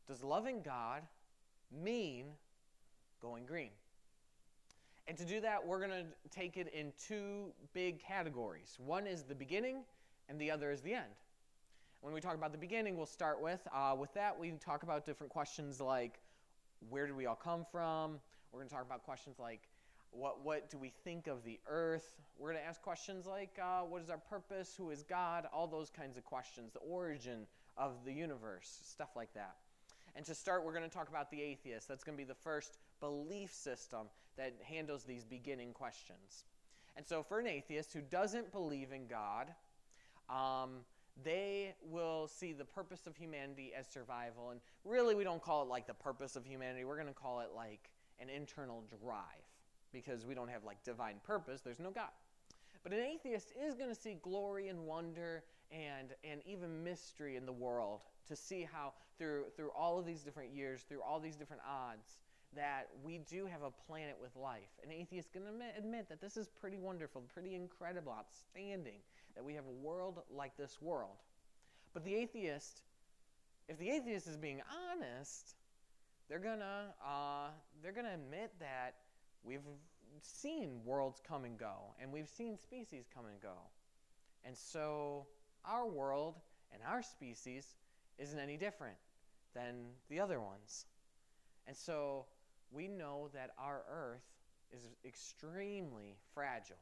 Does 0.07 0.23
loving 0.23 0.61
God 0.61 1.03
mean 1.73 2.27
going 3.23 3.47
green? 3.47 3.71
And 5.09 5.17
to 5.17 5.25
do 5.25 5.41
that, 5.41 5.67
we're 5.67 5.79
going 5.79 5.91
to 5.91 6.05
take 6.31 6.59
it 6.59 6.71
in 6.75 6.93
two 7.09 7.47
big 7.73 7.99
categories. 7.99 8.77
One 8.79 9.07
is 9.07 9.23
the 9.23 9.35
beginning, 9.35 9.85
and 10.29 10.39
the 10.39 10.51
other 10.51 10.71
is 10.71 10.83
the 10.83 10.93
end. 10.93 11.17
When 12.03 12.13
we 12.13 12.21
talk 12.21 12.35
about 12.35 12.53
the 12.53 12.59
beginning, 12.59 12.95
we'll 12.95 13.07
start 13.07 13.41
with 13.43 13.67
uh, 13.75 13.97
with 13.99 14.13
that 14.15 14.39
we 14.39 14.51
talk 14.53 14.83
about 14.83 15.07
different 15.07 15.33
questions 15.33 15.81
like 15.81 16.21
where 16.91 17.07
did 17.07 17.17
we 17.17 17.27
all 17.27 17.35
come 17.35 17.65
from? 17.73 18.21
We're 18.53 18.61
going 18.61 18.69
to 18.69 18.75
talk 18.75 18.85
about 18.85 19.03
questions 19.03 19.39
like 19.39 19.63
what 20.11 20.45
what 20.45 20.71
do 20.71 20.77
we 20.79 20.93
think 21.05 21.27
of 21.27 21.43
the 21.43 21.59
earth? 21.67 22.15
We're 22.39 22.53
going 22.53 22.63
to 22.63 22.69
ask 22.69 22.81
questions 22.83 23.27
like 23.27 23.59
uh, 23.61 23.81
what 23.81 24.03
is 24.03 24.11
our 24.11 24.19
purpose? 24.19 24.75
Who 24.77 24.91
is 24.91 25.03
God? 25.03 25.47
All 25.53 25.67
those 25.67 25.91
kinds 25.91 26.19
of 26.19 26.25
questions. 26.25 26.73
The 26.73 26.81
origin 26.81 27.47
of 27.77 28.05
the 28.05 28.13
universe, 28.13 28.81
stuff 28.85 29.11
like 29.17 29.33
that. 29.35 29.57
And 30.19 30.27
to 30.27 30.35
start, 30.35 30.65
we're 30.65 30.73
going 30.73 30.83
to 30.83 30.91
talk 30.91 31.09
about 31.09 31.31
the 31.31 31.41
atheist. 31.41 31.87
That's 31.87 32.03
going 32.03 32.19
to 32.19 32.21
be 32.21 32.27
the 32.27 32.35
first 32.35 32.79
belief 32.99 33.53
system 33.53 34.09
that 34.37 34.53
handles 34.65 35.05
these 35.05 35.25
beginning 35.25 35.73
questions. 35.73 36.43
And 36.97 37.07
so, 37.07 37.23
for 37.23 37.39
an 37.39 37.47
atheist 37.47 37.93
who 37.93 38.01
doesn't 38.01 38.51
believe 38.51 38.91
in 38.91 39.07
God, 39.07 39.55
um, 40.29 40.81
they 41.23 41.77
will 41.89 42.27
see 42.27 42.53
the 42.53 42.65
purpose 42.65 43.07
of 43.07 43.15
humanity 43.15 43.71
as 43.79 43.87
survival. 43.87 44.51
And 44.51 44.61
really, 44.85 45.15
we 45.15 45.23
don't 45.23 45.41
call 45.41 45.63
it 45.63 45.69
like 45.69 45.87
the 45.87 45.95
purpose 45.95 46.35
of 46.35 46.45
humanity. 46.45 46.85
We're 46.85 46.97
going 46.97 47.07
to 47.07 47.15
call 47.15 47.39
it 47.39 47.51
like 47.55 47.89
an 48.19 48.29
internal 48.29 48.83
drive 49.01 49.23
because 49.93 50.27
we 50.27 50.35
don't 50.35 50.51
have 50.51 50.65
like 50.65 50.83
divine 50.83 51.21
purpose. 51.23 51.61
There's 51.61 51.79
no 51.79 51.93
God. 51.93 52.11
But 52.83 52.93
an 52.93 53.05
atheist 53.05 53.53
is 53.57 53.77
going 53.77 53.91
to 53.91 53.95
see 53.95 54.17
glory 54.21 54.67
and 54.67 54.85
wonder 54.85 55.45
and, 55.71 56.09
and 56.25 56.41
even 56.45 56.83
mystery 56.83 57.37
in 57.37 57.47
the 57.47 57.53
world 57.53 58.01
to 58.29 58.37
see 58.37 58.67
how 58.71 58.93
through, 59.19 59.45
through 59.57 59.71
all 59.71 59.99
of 59.99 60.07
these 60.07 60.23
different 60.23 60.55
years, 60.55 60.83
through 60.89 61.03
all 61.03 61.21
these 61.21 61.37
different 61.37 61.63
odds, 61.69 62.19
that 62.55 62.89
we 63.05 63.19
do 63.31 63.47
have 63.47 63.63
a 63.63 63.71
planet 63.87 64.17
with 64.21 64.35
life. 64.37 64.71
An 64.85 64.91
atheist 64.93 65.33
can 65.33 65.43
admit, 65.47 65.75
admit 65.77 66.09
that 66.09 66.21
this 66.21 66.37
is 66.37 66.49
pretty 66.49 66.79
wonderful, 66.79 67.23
pretty 67.35 67.55
incredible, 67.55 68.13
outstanding 68.13 69.01
that 69.35 69.45
we 69.45 69.55
have 69.55 69.65
a 69.67 69.87
world 69.87 70.23
like 70.31 70.57
this 70.57 70.79
world. 70.81 71.17
But 71.93 72.05
the 72.05 72.15
atheist 72.15 72.83
if 73.69 73.79
the 73.79 73.91
atheist 73.91 74.27
is 74.27 74.37
being 74.37 74.63
honest, 74.91 75.55
they're 76.29 76.39
gonna 76.39 76.95
uh, 77.07 77.49
they're 77.83 77.93
gonna 77.93 78.15
admit 78.15 78.53
that 78.61 78.95
we've 79.45 79.61
seen 80.23 80.81
worlds 80.85 81.21
come 81.27 81.45
and 81.45 81.59
go, 81.59 81.95
and 82.01 82.11
we've 82.11 82.29
seen 82.29 82.57
species 82.57 83.05
come 83.15 83.27
and 83.27 83.41
go, 83.41 83.57
and 84.45 84.57
so 84.57 85.27
our 85.65 85.87
world 85.87 86.37
and 86.73 86.83
our 86.87 87.03
species 87.03 87.75
isn't 88.19 88.39
any 88.39 88.57
different 88.57 88.97
than 89.55 89.93
the 90.09 90.21
other 90.21 90.41
ones, 90.41 90.87
and 91.67 91.77
so 91.77 92.27
we 92.71 92.89
know 92.89 93.29
that 93.33 93.51
our 93.59 93.83
Earth 93.91 94.27
is 94.71 94.89
extremely 95.05 96.17
fragile, 96.35 96.77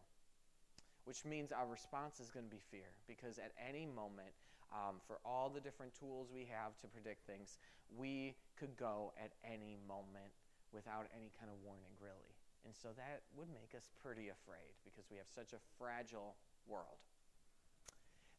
which 1.04 1.24
means 1.24 1.52
our 1.52 1.66
response 1.66 2.20
is 2.20 2.30
going 2.30 2.44
to 2.44 2.50
be 2.50 2.62
fear, 2.70 2.90
because 3.06 3.38
at 3.38 3.52
any 3.68 3.86
moment 3.86 4.34
um, 4.72 4.96
for 5.06 5.18
all 5.24 5.48
the 5.48 5.60
different 5.60 5.94
tools 5.94 6.28
we 6.34 6.46
have 6.50 6.76
to 6.80 6.88
predict 6.88 7.26
things, 7.26 7.58
we 7.96 8.34
could 8.58 8.76
go 8.76 9.12
at 9.22 9.32
any 9.44 9.78
moment 9.86 10.34
without 10.72 11.06
any 11.14 11.30
kind 11.38 11.50
of 11.50 11.62
warning, 11.64 11.94
really. 12.00 12.34
And 12.64 12.74
so 12.74 12.88
that 12.96 13.22
would 13.36 13.48
make 13.54 13.74
us 13.76 13.90
pretty 14.02 14.28
afraid 14.28 14.74
because 14.84 15.06
we 15.10 15.16
have 15.16 15.28
such 15.32 15.52
a 15.52 15.62
fragile 15.78 16.34
world. 16.66 16.98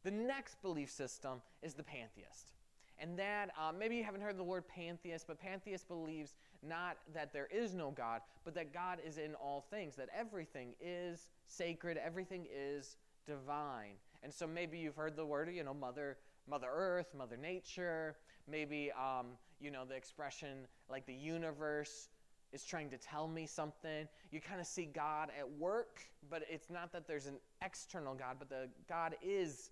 The 0.04 0.10
next 0.10 0.60
belief 0.60 0.90
system 0.90 1.40
is 1.62 1.74
the 1.74 1.82
pantheist. 1.82 2.52
And 3.00 3.18
that, 3.18 3.50
uh, 3.58 3.72
maybe 3.72 3.96
you 3.96 4.04
haven't 4.04 4.22
heard 4.22 4.36
the 4.36 4.44
word 4.44 4.66
pantheist, 4.66 5.26
but 5.26 5.38
pantheist 5.38 5.86
believes 5.86 6.34
not 6.62 6.96
that 7.14 7.32
there 7.32 7.46
is 7.46 7.74
no 7.74 7.92
God, 7.92 8.22
but 8.44 8.54
that 8.54 8.72
God 8.74 8.98
is 9.06 9.18
in 9.18 9.34
all 9.34 9.64
things, 9.70 9.94
that 9.96 10.08
everything 10.16 10.74
is 10.80 11.28
sacred, 11.46 11.96
everything 11.96 12.46
is 12.52 12.96
divine. 13.26 13.94
And 14.22 14.34
so 14.34 14.46
maybe 14.46 14.78
you've 14.78 14.96
heard 14.96 15.14
the 15.14 15.24
word, 15.24 15.50
you 15.54 15.62
know, 15.62 15.74
Mother, 15.74 16.18
Mother 16.48 16.68
Earth, 16.72 17.14
Mother 17.16 17.36
Nature. 17.36 18.16
Maybe, 18.50 18.90
um, 18.92 19.26
you 19.60 19.70
know, 19.70 19.84
the 19.84 19.94
expression 19.94 20.66
like 20.90 21.06
the 21.06 21.14
universe 21.14 22.08
is 22.52 22.64
trying 22.64 22.90
to 22.90 22.96
tell 22.96 23.28
me 23.28 23.46
something. 23.46 24.08
You 24.32 24.40
kind 24.40 24.60
of 24.60 24.66
see 24.66 24.86
God 24.86 25.28
at 25.38 25.48
work, 25.58 26.00
but 26.30 26.42
it's 26.50 26.70
not 26.70 26.92
that 26.92 27.06
there's 27.06 27.26
an 27.26 27.36
external 27.62 28.14
God, 28.14 28.36
but 28.38 28.48
the 28.48 28.68
God 28.88 29.14
is 29.22 29.70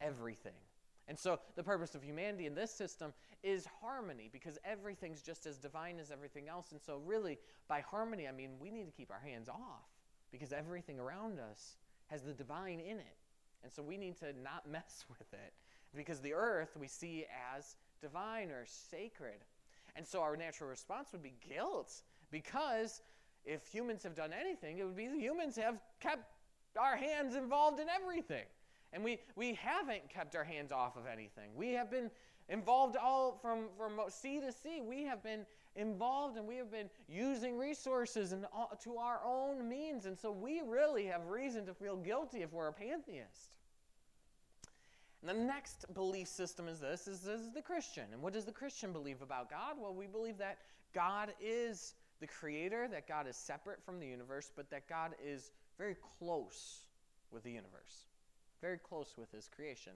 everything. 0.00 0.52
And 1.08 1.18
so 1.18 1.40
the 1.56 1.62
purpose 1.62 1.94
of 1.94 2.02
humanity 2.04 2.46
in 2.46 2.54
this 2.54 2.70
system 2.70 3.14
is 3.42 3.66
harmony 3.80 4.28
because 4.30 4.58
everything's 4.64 5.22
just 5.22 5.46
as 5.46 5.56
divine 5.56 5.98
as 5.98 6.10
everything 6.10 6.48
else. 6.48 6.72
And 6.72 6.80
so, 6.80 7.00
really, 7.04 7.38
by 7.66 7.80
harmony, 7.80 8.28
I 8.28 8.32
mean 8.32 8.50
we 8.60 8.70
need 8.70 8.84
to 8.84 8.92
keep 8.92 9.10
our 9.10 9.20
hands 9.20 9.48
off 9.48 9.88
because 10.30 10.52
everything 10.52 11.00
around 11.00 11.40
us 11.40 11.76
has 12.08 12.22
the 12.22 12.34
divine 12.34 12.80
in 12.80 12.98
it. 12.98 13.16
And 13.62 13.72
so 13.72 13.82
we 13.82 13.96
need 13.96 14.18
to 14.18 14.32
not 14.42 14.68
mess 14.70 15.04
with 15.08 15.32
it 15.32 15.54
because 15.96 16.20
the 16.20 16.34
earth 16.34 16.76
we 16.78 16.88
see 16.88 17.24
as 17.54 17.76
divine 18.00 18.50
or 18.50 18.64
sacred. 18.66 19.44
And 19.96 20.06
so 20.06 20.20
our 20.20 20.36
natural 20.36 20.68
response 20.68 21.08
would 21.12 21.22
be 21.22 21.34
guilt 21.48 22.02
because 22.30 23.02
if 23.44 23.66
humans 23.66 24.02
have 24.02 24.14
done 24.14 24.32
anything, 24.38 24.78
it 24.78 24.84
would 24.84 24.96
be 24.96 25.08
humans 25.18 25.56
have 25.56 25.80
kept 26.00 26.24
our 26.78 26.96
hands 26.96 27.34
involved 27.34 27.80
in 27.80 27.88
everything. 27.88 28.44
And 28.92 29.04
we, 29.04 29.18
we 29.36 29.54
haven't 29.54 30.08
kept 30.08 30.34
our 30.34 30.44
hands 30.44 30.72
off 30.72 30.96
of 30.96 31.06
anything. 31.06 31.50
We 31.54 31.72
have 31.72 31.90
been 31.90 32.10
involved 32.48 32.96
all 32.96 33.38
from, 33.42 33.68
from 33.76 34.00
sea 34.08 34.40
to 34.40 34.52
sea. 34.52 34.80
We 34.80 35.04
have 35.04 35.22
been 35.22 35.44
involved 35.76 36.38
and 36.38 36.46
we 36.46 36.56
have 36.56 36.70
been 36.70 36.88
using 37.08 37.58
resources 37.58 38.32
and 38.32 38.46
all, 38.52 38.72
to 38.82 38.96
our 38.96 39.20
own 39.24 39.68
means. 39.68 40.06
And 40.06 40.18
so 40.18 40.32
we 40.32 40.62
really 40.66 41.04
have 41.06 41.26
reason 41.26 41.66
to 41.66 41.74
feel 41.74 41.96
guilty 41.96 42.42
if 42.42 42.52
we're 42.52 42.68
a 42.68 42.72
pantheist. 42.72 43.50
And 45.20 45.28
the 45.28 45.44
next 45.44 45.84
belief 45.94 46.28
system 46.28 46.68
is 46.68 46.80
this 46.80 47.08
is, 47.08 47.20
this 47.20 47.40
is 47.40 47.52
the 47.52 47.62
Christian. 47.62 48.04
And 48.12 48.22
what 48.22 48.32
does 48.32 48.44
the 48.44 48.52
Christian 48.52 48.92
believe 48.92 49.20
about 49.20 49.50
God? 49.50 49.76
Well, 49.78 49.94
we 49.94 50.06
believe 50.06 50.38
that 50.38 50.58
God 50.94 51.32
is 51.40 51.94
the 52.20 52.26
creator, 52.26 52.88
that 52.88 53.06
God 53.06 53.26
is 53.26 53.36
separate 53.36 53.82
from 53.84 54.00
the 54.00 54.06
universe, 54.06 54.50
but 54.54 54.70
that 54.70 54.88
God 54.88 55.14
is 55.24 55.50
very 55.76 55.96
close 56.18 56.86
with 57.30 57.42
the 57.42 57.50
universe, 57.50 58.06
very 58.60 58.78
close 58.78 59.14
with 59.16 59.30
his 59.32 59.48
creation. 59.48 59.92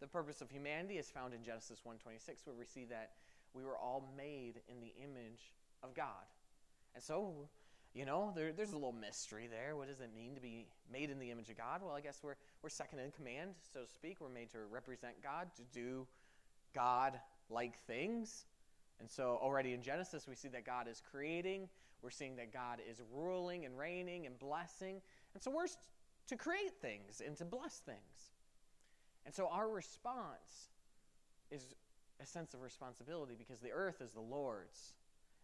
The 0.00 0.06
purpose 0.06 0.40
of 0.40 0.50
humanity 0.50 0.98
is 0.98 1.10
found 1.10 1.32
in 1.34 1.42
Genesis 1.42 1.80
1:26 1.84 2.46
where 2.46 2.56
we 2.56 2.66
see 2.66 2.84
that 2.86 3.12
we 3.54 3.64
were 3.64 3.76
all 3.76 4.12
made 4.16 4.60
in 4.68 4.80
the 4.80 4.92
image 5.02 5.52
of 5.82 5.94
God. 5.94 6.26
And 6.94 7.02
so 7.02 7.48
you 7.96 8.04
know, 8.04 8.30
there, 8.36 8.52
there's 8.52 8.72
a 8.72 8.76
little 8.76 8.92
mystery 8.92 9.48
there. 9.50 9.74
What 9.74 9.88
does 9.88 10.00
it 10.00 10.10
mean 10.14 10.34
to 10.34 10.40
be 10.40 10.66
made 10.92 11.08
in 11.08 11.18
the 11.18 11.30
image 11.30 11.48
of 11.48 11.56
God? 11.56 11.80
Well, 11.82 11.94
I 11.94 12.02
guess 12.02 12.20
we're, 12.22 12.34
we're 12.62 12.68
second 12.68 12.98
in 12.98 13.10
command, 13.10 13.54
so 13.72 13.80
to 13.80 13.86
speak. 13.90 14.18
We're 14.20 14.28
made 14.28 14.50
to 14.50 14.58
represent 14.70 15.14
God, 15.22 15.48
to 15.56 15.62
do 15.72 16.06
God 16.74 17.18
like 17.48 17.78
things. 17.86 18.44
And 19.00 19.10
so, 19.10 19.38
already 19.42 19.72
in 19.72 19.82
Genesis, 19.82 20.28
we 20.28 20.34
see 20.34 20.48
that 20.48 20.66
God 20.66 20.88
is 20.88 21.02
creating. 21.10 21.70
We're 22.02 22.10
seeing 22.10 22.36
that 22.36 22.52
God 22.52 22.80
is 22.88 23.00
ruling 23.14 23.64
and 23.64 23.78
reigning 23.78 24.26
and 24.26 24.38
blessing. 24.38 25.00
And 25.32 25.42
so, 25.42 25.50
we're 25.50 25.66
to 26.28 26.36
create 26.36 26.74
things 26.80 27.22
and 27.24 27.36
to 27.36 27.44
bless 27.44 27.78
things. 27.78 28.32
And 29.24 29.34
so, 29.34 29.48
our 29.50 29.68
response 29.68 30.70
is 31.50 31.74
a 32.20 32.26
sense 32.26 32.54
of 32.54 32.62
responsibility 32.62 33.34
because 33.36 33.60
the 33.60 33.72
earth 33.72 34.00
is 34.00 34.12
the 34.12 34.20
Lord's 34.20 34.94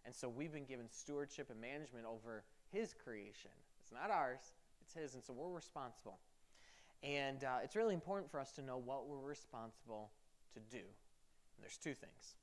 and 0.04 0.14
so 0.14 0.28
we've 0.28 0.52
been 0.52 0.64
given 0.64 0.86
stewardship 0.90 1.50
and 1.50 1.60
management 1.60 2.06
over 2.06 2.44
His 2.72 2.94
creation. 3.04 3.50
It's 3.82 3.92
not 3.92 4.10
ours, 4.10 4.40
it's 4.80 4.94
His. 4.94 5.14
And 5.14 5.22
so 5.22 5.32
we're 5.32 5.54
responsible. 5.54 6.18
And 7.02 7.42
uh, 7.44 7.58
it's 7.62 7.76
really 7.76 7.94
important 7.94 8.30
for 8.30 8.40
us 8.40 8.52
to 8.52 8.62
know 8.62 8.78
what 8.78 9.08
we're 9.08 9.18
responsible 9.18 10.10
to 10.54 10.60
do. 10.70 10.78
And 10.78 11.62
there's 11.62 11.76
two 11.76 11.94
things. 11.94 12.36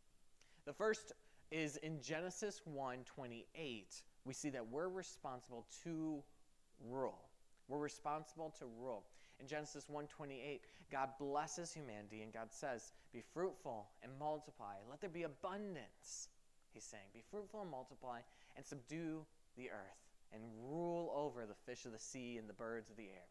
The 0.65 0.74
first 0.74 1.13
is 1.51 1.77
in 1.77 2.01
Genesis 2.01 2.62
1 2.65 3.00
28, 3.05 4.03
we 4.25 4.34
see 4.34 4.50
that 4.50 4.67
we're 4.67 4.89
responsible 4.89 5.65
to 5.84 6.22
rule. 6.89 7.28
We're 7.69 7.77
responsible 7.77 8.53
to 8.59 8.65
rule. 8.65 9.05
In 9.39 9.47
Genesis 9.47 9.88
1:28, 9.88 10.65
God 10.91 11.09
blesses 11.17 11.71
humanity 11.71 12.23
and 12.23 12.33
God 12.33 12.51
says, 12.51 12.91
"Be 13.13 13.21
fruitful 13.21 13.89
and 14.03 14.11
multiply. 14.19 14.75
Let 14.89 14.99
there 14.99 15.09
be 15.09 15.23
abundance." 15.23 16.29
he's 16.73 16.83
saying. 16.83 17.03
Be 17.13 17.23
fruitful 17.29 17.61
and 17.61 17.69
multiply 17.69 18.19
and 18.55 18.65
subdue 18.65 19.25
the 19.57 19.69
earth 19.69 19.99
and 20.33 20.43
rule 20.63 21.11
over 21.15 21.45
the 21.45 21.55
fish 21.65 21.85
of 21.85 21.91
the 21.91 21.99
sea 21.99 22.38
and 22.38 22.47
the 22.47 22.53
birds 22.53 22.89
of 22.89 22.97
the 22.97 23.07
air. 23.07 23.27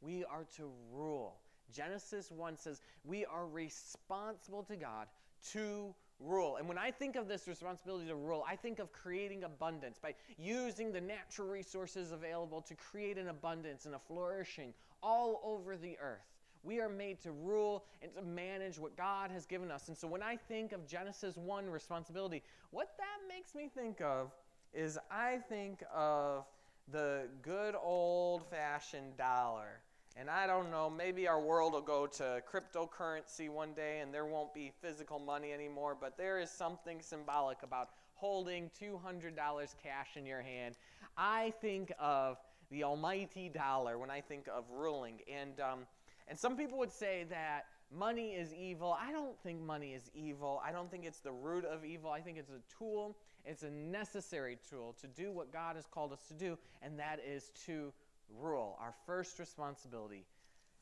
We 0.00 0.24
are 0.24 0.44
to 0.56 0.70
rule. 0.92 1.40
Genesis 1.72 2.30
1 2.30 2.56
says 2.56 2.80
we 3.04 3.24
are 3.26 3.46
responsible 3.46 4.62
to 4.64 4.76
God 4.76 5.08
to 5.52 5.94
rule. 6.20 6.56
And 6.56 6.68
when 6.68 6.78
I 6.78 6.90
think 6.90 7.16
of 7.16 7.28
this 7.28 7.46
responsibility 7.46 8.06
to 8.08 8.14
rule, 8.14 8.44
I 8.48 8.56
think 8.56 8.78
of 8.78 8.92
creating 8.92 9.44
abundance 9.44 9.98
by 9.98 10.14
using 10.36 10.92
the 10.92 11.00
natural 11.00 11.48
resources 11.48 12.12
available 12.12 12.60
to 12.62 12.74
create 12.74 13.18
an 13.18 13.28
abundance 13.28 13.86
and 13.86 13.94
a 13.94 13.98
flourishing 13.98 14.74
all 15.02 15.40
over 15.44 15.76
the 15.76 15.96
earth. 16.00 16.26
We 16.64 16.80
are 16.80 16.88
made 16.88 17.20
to 17.22 17.30
rule 17.30 17.84
and 18.02 18.12
to 18.14 18.22
manage 18.22 18.78
what 18.78 18.96
God 18.96 19.30
has 19.30 19.46
given 19.46 19.70
us. 19.70 19.88
And 19.88 19.96
so 19.96 20.08
when 20.08 20.22
I 20.22 20.36
think 20.36 20.72
of 20.72 20.86
Genesis 20.86 21.36
1 21.36 21.70
responsibility, 21.70 22.42
what 22.70 22.96
that 22.98 23.32
makes 23.32 23.54
me 23.54 23.70
think 23.72 24.00
of 24.00 24.32
is 24.74 24.98
I 25.10 25.38
think 25.48 25.82
of 25.94 26.44
the 26.90 27.28
good 27.42 27.74
old 27.80 28.44
fashioned 28.50 29.16
dollar. 29.16 29.80
And 30.18 30.28
I 30.28 30.48
don't 30.48 30.72
know, 30.72 30.90
maybe 30.90 31.28
our 31.28 31.40
world 31.40 31.74
will 31.74 31.80
go 31.80 32.08
to 32.08 32.42
cryptocurrency 32.50 33.48
one 33.48 33.72
day 33.72 34.00
and 34.00 34.12
there 34.12 34.26
won't 34.26 34.52
be 34.52 34.72
physical 34.82 35.20
money 35.20 35.52
anymore, 35.52 35.96
but 35.98 36.18
there 36.18 36.40
is 36.40 36.50
something 36.50 37.00
symbolic 37.00 37.62
about 37.62 37.90
holding 38.14 38.68
$200 38.82 39.36
cash 39.80 40.16
in 40.16 40.26
your 40.26 40.42
hand. 40.42 40.74
I 41.16 41.52
think 41.60 41.92
of 42.00 42.38
the 42.68 42.82
almighty 42.82 43.48
dollar 43.48 43.96
when 43.96 44.10
I 44.10 44.20
think 44.20 44.48
of 44.52 44.64
ruling. 44.72 45.20
And 45.32 45.60
um, 45.60 45.78
and 46.26 46.38
some 46.38 46.56
people 46.56 46.78
would 46.78 46.92
say 46.92 47.24
that 47.30 47.66
money 47.96 48.32
is 48.32 48.52
evil. 48.52 48.96
I 49.00 49.12
don't 49.12 49.38
think 49.42 49.60
money 49.62 49.94
is 49.94 50.10
evil. 50.14 50.60
I 50.64 50.72
don't 50.72 50.90
think 50.90 51.06
it's 51.06 51.20
the 51.20 51.32
root 51.32 51.64
of 51.64 51.84
evil. 51.84 52.10
I 52.10 52.20
think 52.20 52.38
it's 52.38 52.50
a 52.50 52.60
tool, 52.76 53.16
it's 53.46 53.62
a 53.62 53.70
necessary 53.70 54.58
tool 54.68 54.94
to 55.00 55.06
do 55.06 55.32
what 55.32 55.52
God 55.52 55.76
has 55.76 55.86
called 55.86 56.12
us 56.12 56.20
to 56.28 56.34
do, 56.34 56.58
and 56.82 56.98
that 56.98 57.20
is 57.26 57.50
to 57.66 57.92
rule. 58.40 58.76
Our 58.80 58.94
first 59.06 59.38
responsibility 59.38 60.24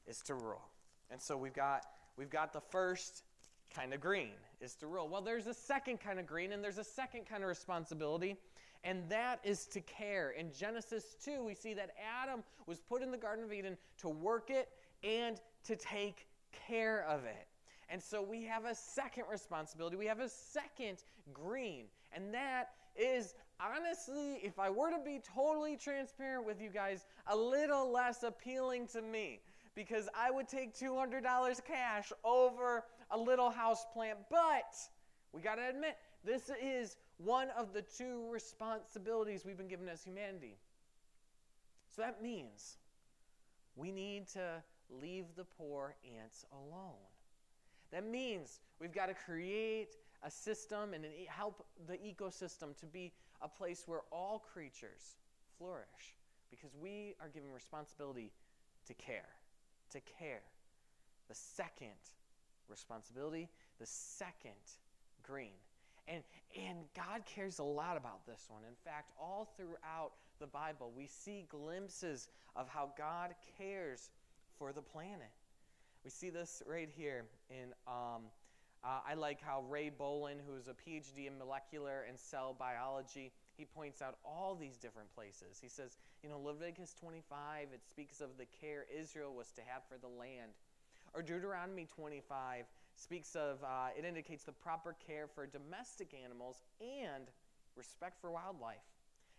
is 0.07 0.19
to 0.23 0.35
rule. 0.35 0.69
And 1.11 1.21
so 1.21 1.37
we've 1.37 1.55
got 1.55 1.85
we've 2.17 2.31
got 2.31 2.53
the 2.53 2.61
first 2.61 3.23
kind 3.75 3.93
of 3.93 4.01
green 4.01 4.33
is 4.61 4.75
to 4.77 4.87
rule. 4.87 5.09
Well, 5.09 5.23
there's 5.23 5.47
a 5.47 5.55
second 5.55 6.01
kind 6.01 6.19
of 6.19 6.27
green 6.27 6.53
and 6.53 6.63
there's 6.63 6.79
a 6.79 6.85
second 6.85 7.27
kind 7.27 7.43
of 7.43 7.49
responsibility, 7.49 8.37
and 8.85 9.09
that 9.09 9.41
is 9.45 9.67
to 9.67 9.81
care. 9.81 10.31
In 10.31 10.53
Genesis 10.53 11.17
2, 11.25 11.45
we 11.45 11.55
see 11.55 11.75
that 11.75 11.91
Adam 12.23 12.43
was 12.67 12.81
put 12.81 13.03
in 13.03 13.11
the 13.11 13.19
Garden 13.19 13.45
of 13.45 13.53
Eden 13.53 13.77
to 13.99 14.09
work 14.09 14.51
it 14.51 14.69
and 15.05 15.41
to 15.65 15.77
take 15.77 16.27
care 16.67 17.05
of 17.09 17.25
it. 17.25 17.49
And 17.89 18.03
so 18.03 18.21
we 18.23 18.45
have 18.45 18.65
a 18.65 18.75
second 18.75 19.25
responsibility. 19.31 19.97
We 19.97 20.07
have 20.07 20.21
a 20.21 20.29
second 20.29 20.99
green. 21.33 21.85
And 22.13 22.35
that 22.35 22.71
is 22.99 23.35
honestly, 23.61 24.41
if 24.43 24.59
I 24.59 24.71
were 24.71 24.91
to 24.91 24.99
be 25.05 25.21
totally 25.35 25.77
transparent 25.77 26.47
with 26.47 26.61
you 26.61 26.71
guys, 26.71 27.07
a 27.27 27.37
little 27.37 27.91
less 27.91 28.23
appealing 28.23 28.89
to 28.89 29.03
me 29.03 29.41
because 29.75 30.09
I 30.15 30.31
would 30.31 30.49
take 30.49 30.75
$200 30.75 31.23
cash 31.65 32.13
over 32.25 32.85
a 33.11 33.19
little 33.19 33.51
house 33.51 33.85
plant. 33.93 34.19
But 34.31 34.75
We 35.33 35.43
got 35.43 35.57
to 35.57 35.69
admit, 35.69 35.97
this 36.25 36.51
is 36.63 36.97
one 37.19 37.49
of 37.59 37.73
the 37.73 37.83
two 37.83 38.27
responsibilities 38.31 39.45
we've 39.45 39.59
been 39.59 39.69
given 39.69 39.89
as 39.89 40.03
humanity. 40.03 40.57
So 41.95 42.03
that 42.03 42.23
means 42.23 42.79
we 43.75 43.93
need 43.93 44.29
to 44.29 44.63
leave 44.91 45.27
the 45.37 45.45
poor 45.45 45.95
ants 46.19 46.45
alone. 46.53 46.95
That 47.93 48.07
means 48.07 48.61
we've 48.81 48.95
got 48.95 49.07
to 49.07 49.15
create 49.15 49.97
a 50.23 50.31
system 50.31 50.95
and 50.95 51.05
help 51.29 51.67
the 51.87 51.95
ecosystem 51.95 52.77
to 52.79 52.87
be 52.87 53.13
a 53.43 53.49
place 53.49 53.85
where 53.87 54.01
all 54.11 54.45
creatures 54.53 55.17
flourish 55.59 56.15
because 56.51 56.71
we 56.81 57.15
are 57.21 57.29
given 57.29 57.51
responsibility 57.53 58.33
to 58.87 58.95
care. 58.95 59.29
To 59.93 60.01
care. 60.19 60.43
The 61.29 61.35
second 61.35 61.97
responsibility, 62.69 63.49
the 63.79 63.87
second 63.87 64.53
green. 65.23 65.59
And, 66.09 66.23
and 66.57 66.79
God 66.95 67.23
cares 67.27 67.59
a 67.59 67.65
lot 67.65 67.97
about 67.97 68.27
this 68.27 68.47
one. 68.49 68.63
In 68.69 68.77
fact, 68.85 69.11
all 69.21 69.53
throughout 69.57 70.13
the 70.39 70.47
Bible, 70.47 70.93
we 70.97 71.07
see 71.07 71.47
glimpses 71.49 72.29
of 72.55 72.69
how 72.69 72.93
God 72.97 73.35
cares 73.59 74.11
for 74.57 74.73
the 74.73 74.83
planet. 74.83 75.33
We 76.05 76.11
see 76.11 76.31
this 76.31 76.63
right 76.67 76.89
here 76.95 77.25
in. 77.51 77.73
Um, 77.89 78.23
uh, 78.85 79.01
I 79.09 79.15
like 79.15 79.41
how 79.41 79.65
Ray 79.69 79.91
Bohlin, 79.91 80.37
who 80.47 80.57
is 80.57 80.69
a 80.69 80.75
PhD 80.75 81.27
in 81.27 81.39
molecular 81.39 82.05
and 82.09 82.19
cell 82.19 82.55
biology, 82.59 83.33
he 83.57 83.65
points 83.65 84.03
out 84.03 84.19
all 84.25 84.55
these 84.55 84.77
different 84.77 85.13
places. 85.15 85.59
He 85.61 85.69
says, 85.69 85.97
you 86.23 86.29
know, 86.29 86.39
Leviticus 86.39 86.95
25, 86.95 87.69
it 87.73 87.81
speaks 87.89 88.21
of 88.21 88.31
the 88.39 88.47
care 88.61 88.85
Israel 88.97 89.35
was 89.35 89.51
to 89.53 89.63
have 89.67 89.83
for 89.89 89.99
the 89.99 90.09
land. 90.09 90.53
Or 91.15 91.23
Deuteronomy 91.23 91.87
25 91.87 92.67
speaks 92.95 93.35
of, 93.35 93.63
uh, 93.65 93.89
it 93.97 94.05
indicates 94.05 94.45
the 94.45 94.53
proper 94.53 94.95
care 95.07 95.27
for 95.27 95.47
domestic 95.47 96.15
animals 96.23 96.63
and 96.81 97.25
respect 97.77 98.21
for 98.21 98.31
wildlife. 98.31 98.85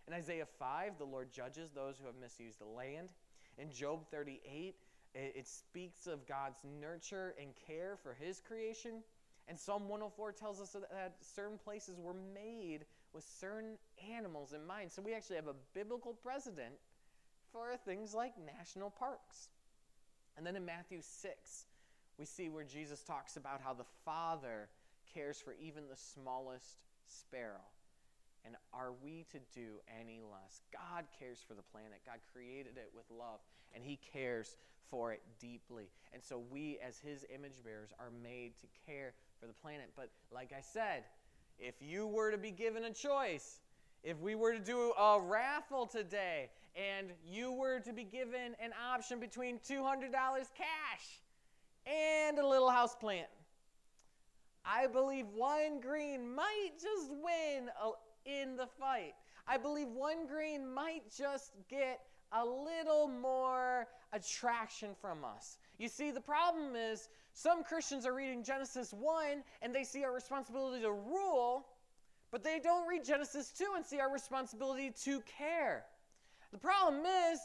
In 0.06 0.14
Isaiah 0.14 0.46
5, 0.58 0.98
the 0.98 1.04
Lord 1.04 1.30
judges 1.30 1.70
those 1.70 1.98
who 1.98 2.06
have 2.06 2.16
misused 2.20 2.60
the 2.60 2.66
land. 2.66 3.10
In 3.58 3.70
Job 3.70 4.06
38, 4.10 4.74
it, 5.14 5.32
it 5.36 5.46
speaks 5.46 6.06
of 6.06 6.26
God's 6.26 6.60
nurture 6.80 7.34
and 7.40 7.50
care 7.66 7.98
for 8.02 8.14
his 8.14 8.40
creation. 8.40 9.02
And 9.48 9.58
Psalm 9.58 9.88
104 9.88 10.32
tells 10.32 10.60
us 10.60 10.72
that 10.72 11.14
certain 11.20 11.58
places 11.58 11.98
were 11.98 12.14
made 12.34 12.84
with 13.14 13.24
certain 13.40 13.78
animals 14.14 14.52
in 14.52 14.66
mind. 14.66 14.92
So 14.92 15.00
we 15.00 15.14
actually 15.14 15.36
have 15.36 15.46
a 15.46 15.54
biblical 15.74 16.12
precedent 16.12 16.74
for 17.50 17.76
things 17.84 18.12
like 18.12 18.34
national 18.58 18.90
parks. 18.90 19.48
And 20.36 20.46
then 20.46 20.54
in 20.54 20.66
Matthew 20.66 21.00
6, 21.00 21.64
we 22.18 22.26
see 22.26 22.48
where 22.48 22.64
Jesus 22.64 23.02
talks 23.02 23.36
about 23.36 23.60
how 23.62 23.72
the 23.72 23.86
Father 24.04 24.68
cares 25.14 25.40
for 25.40 25.54
even 25.60 25.88
the 25.88 25.96
smallest 25.96 26.76
sparrow. 27.06 27.64
And 28.44 28.54
are 28.72 28.92
we 29.02 29.26
to 29.32 29.38
do 29.54 29.80
any 30.00 30.20
less? 30.20 30.62
God 30.72 31.04
cares 31.18 31.38
for 31.46 31.54
the 31.54 31.62
planet. 31.62 32.00
God 32.06 32.18
created 32.32 32.76
it 32.76 32.90
with 32.94 33.04
love, 33.10 33.40
and 33.74 33.82
He 33.82 33.98
cares 34.12 34.56
for 34.90 35.12
it 35.12 35.22
deeply. 35.40 35.90
And 36.12 36.22
so 36.22 36.40
we, 36.50 36.78
as 36.86 36.98
His 36.98 37.24
image 37.34 37.62
bearers, 37.64 37.90
are 37.98 38.10
made 38.22 38.52
to 38.60 38.66
care 38.86 39.14
for 39.40 39.46
the 39.46 39.52
planet. 39.52 39.90
But 39.96 40.10
like 40.32 40.52
I 40.56 40.60
said, 40.60 41.04
if 41.58 41.74
you 41.80 42.06
were 42.06 42.30
to 42.30 42.38
be 42.38 42.50
given 42.50 42.84
a 42.84 42.92
choice, 42.92 43.60
if 44.02 44.18
we 44.20 44.34
were 44.34 44.52
to 44.52 44.60
do 44.60 44.92
a 44.92 45.20
raffle 45.20 45.86
today 45.86 46.50
and 46.76 47.08
you 47.26 47.52
were 47.52 47.80
to 47.80 47.92
be 47.92 48.04
given 48.04 48.54
an 48.60 48.72
option 48.92 49.18
between 49.18 49.58
$200 49.58 50.12
cash 50.12 51.20
and 51.86 52.38
a 52.38 52.46
little 52.46 52.70
house 52.70 52.94
plant, 52.94 53.26
I 54.64 54.86
believe 54.86 55.26
one 55.34 55.80
green 55.80 56.34
might 56.34 56.72
just 56.74 57.10
win 57.10 57.70
in 58.24 58.56
the 58.56 58.66
fight. 58.78 59.14
I 59.46 59.56
believe 59.56 59.88
one 59.88 60.26
green 60.26 60.72
might 60.72 61.02
just 61.16 61.52
get 61.70 62.00
a 62.32 62.44
little 62.44 63.08
more 63.08 63.86
attraction 64.12 64.90
from 65.00 65.24
us. 65.24 65.56
You 65.78 65.88
see, 65.88 66.10
the 66.10 66.20
problem 66.20 66.76
is 66.76 67.08
some 67.38 67.62
Christians 67.62 68.04
are 68.04 68.14
reading 68.14 68.42
Genesis 68.42 68.92
1 68.92 69.44
and 69.62 69.72
they 69.72 69.84
see 69.84 70.02
our 70.02 70.12
responsibility 70.12 70.82
to 70.82 70.90
rule, 70.90 71.64
but 72.32 72.42
they 72.42 72.58
don't 72.58 72.88
read 72.88 73.04
Genesis 73.04 73.52
2 73.56 73.74
and 73.76 73.86
see 73.86 74.00
our 74.00 74.12
responsibility 74.12 74.92
to 75.04 75.20
care. 75.20 75.84
The 76.50 76.58
problem 76.58 77.02
is, 77.32 77.38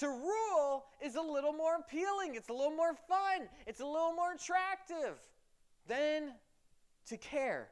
to 0.00 0.08
rule 0.08 0.84
is 1.00 1.14
a 1.14 1.22
little 1.22 1.54
more 1.54 1.76
appealing, 1.76 2.34
it's 2.34 2.50
a 2.50 2.52
little 2.52 2.76
more 2.76 2.92
fun, 2.92 3.48
it's 3.66 3.80
a 3.80 3.86
little 3.86 4.12
more 4.12 4.34
attractive 4.34 5.18
than 5.86 6.34
to 7.06 7.16
care. 7.16 7.68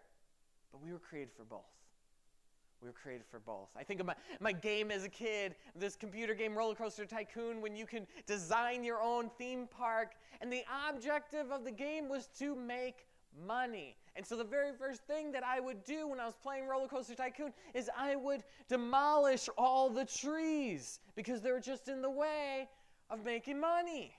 But 0.73 0.83
we 0.83 0.93
were 0.93 0.99
created 0.99 1.35
for 1.37 1.45
both. 1.45 1.76
We 2.83 2.89
were 2.89 2.93
created 2.93 3.27
for 3.31 3.41
both. 3.41 3.69
I 3.77 3.83
think 3.83 4.01
of 4.01 4.07
my, 4.07 4.15
my 4.41 4.53
game 4.53 4.91
as 4.91 5.05
a 5.05 5.09
kid, 5.09 5.55
this 5.75 5.97
computer 5.97 6.35
game, 6.35 6.55
Roller 6.55 6.75
Coaster 6.75 7.07
Tycoon, 7.07 7.61
when 7.61 7.75
you 7.75 7.87
can 7.87 8.07
design 8.27 8.85
your 8.85 9.01
own 9.01 9.31
theme 9.39 9.67
park. 9.67 10.12
And 10.41 10.53
the 10.53 10.62
objective 10.89 11.51
of 11.51 11.65
the 11.65 11.73
game 11.73 12.09
was 12.09 12.29
to 12.39 12.55
make 12.55 13.07
money. 13.47 13.97
And 14.15 14.25
so 14.25 14.37
the 14.37 14.45
very 14.45 14.73
first 14.73 15.03
thing 15.03 15.33
that 15.33 15.43
I 15.45 15.61
would 15.61 15.85
do 15.85 16.09
when 16.09 16.21
I 16.21 16.27
was 16.27 16.37
playing 16.43 16.67
Roller 16.67 16.89
Coaster 16.89 17.15
Tycoon 17.15 17.53
is 17.75 17.91
I 17.97 18.17
would 18.17 18.45
demolish 18.69 19.49
all 19.59 19.91
the 19.91 20.05
trees 20.05 21.01
because 21.15 21.41
they 21.41 21.53
were 21.53 21.61
just 21.61 21.89
in 21.89 22.03
the 22.03 22.11
way 22.11 22.69
of 23.11 23.25
making 23.25 23.61
money. 23.61 24.15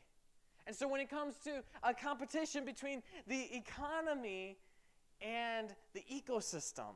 And 0.66 0.76
so 0.76 0.88
when 0.88 1.00
it 1.00 1.10
comes 1.10 1.36
to 1.46 1.64
a 1.84 1.94
competition 1.94 2.66
between 2.66 3.02
the 3.28 3.56
economy 3.56 4.58
and 5.22 5.74
the 5.94 6.04
ecosystem, 6.12 6.96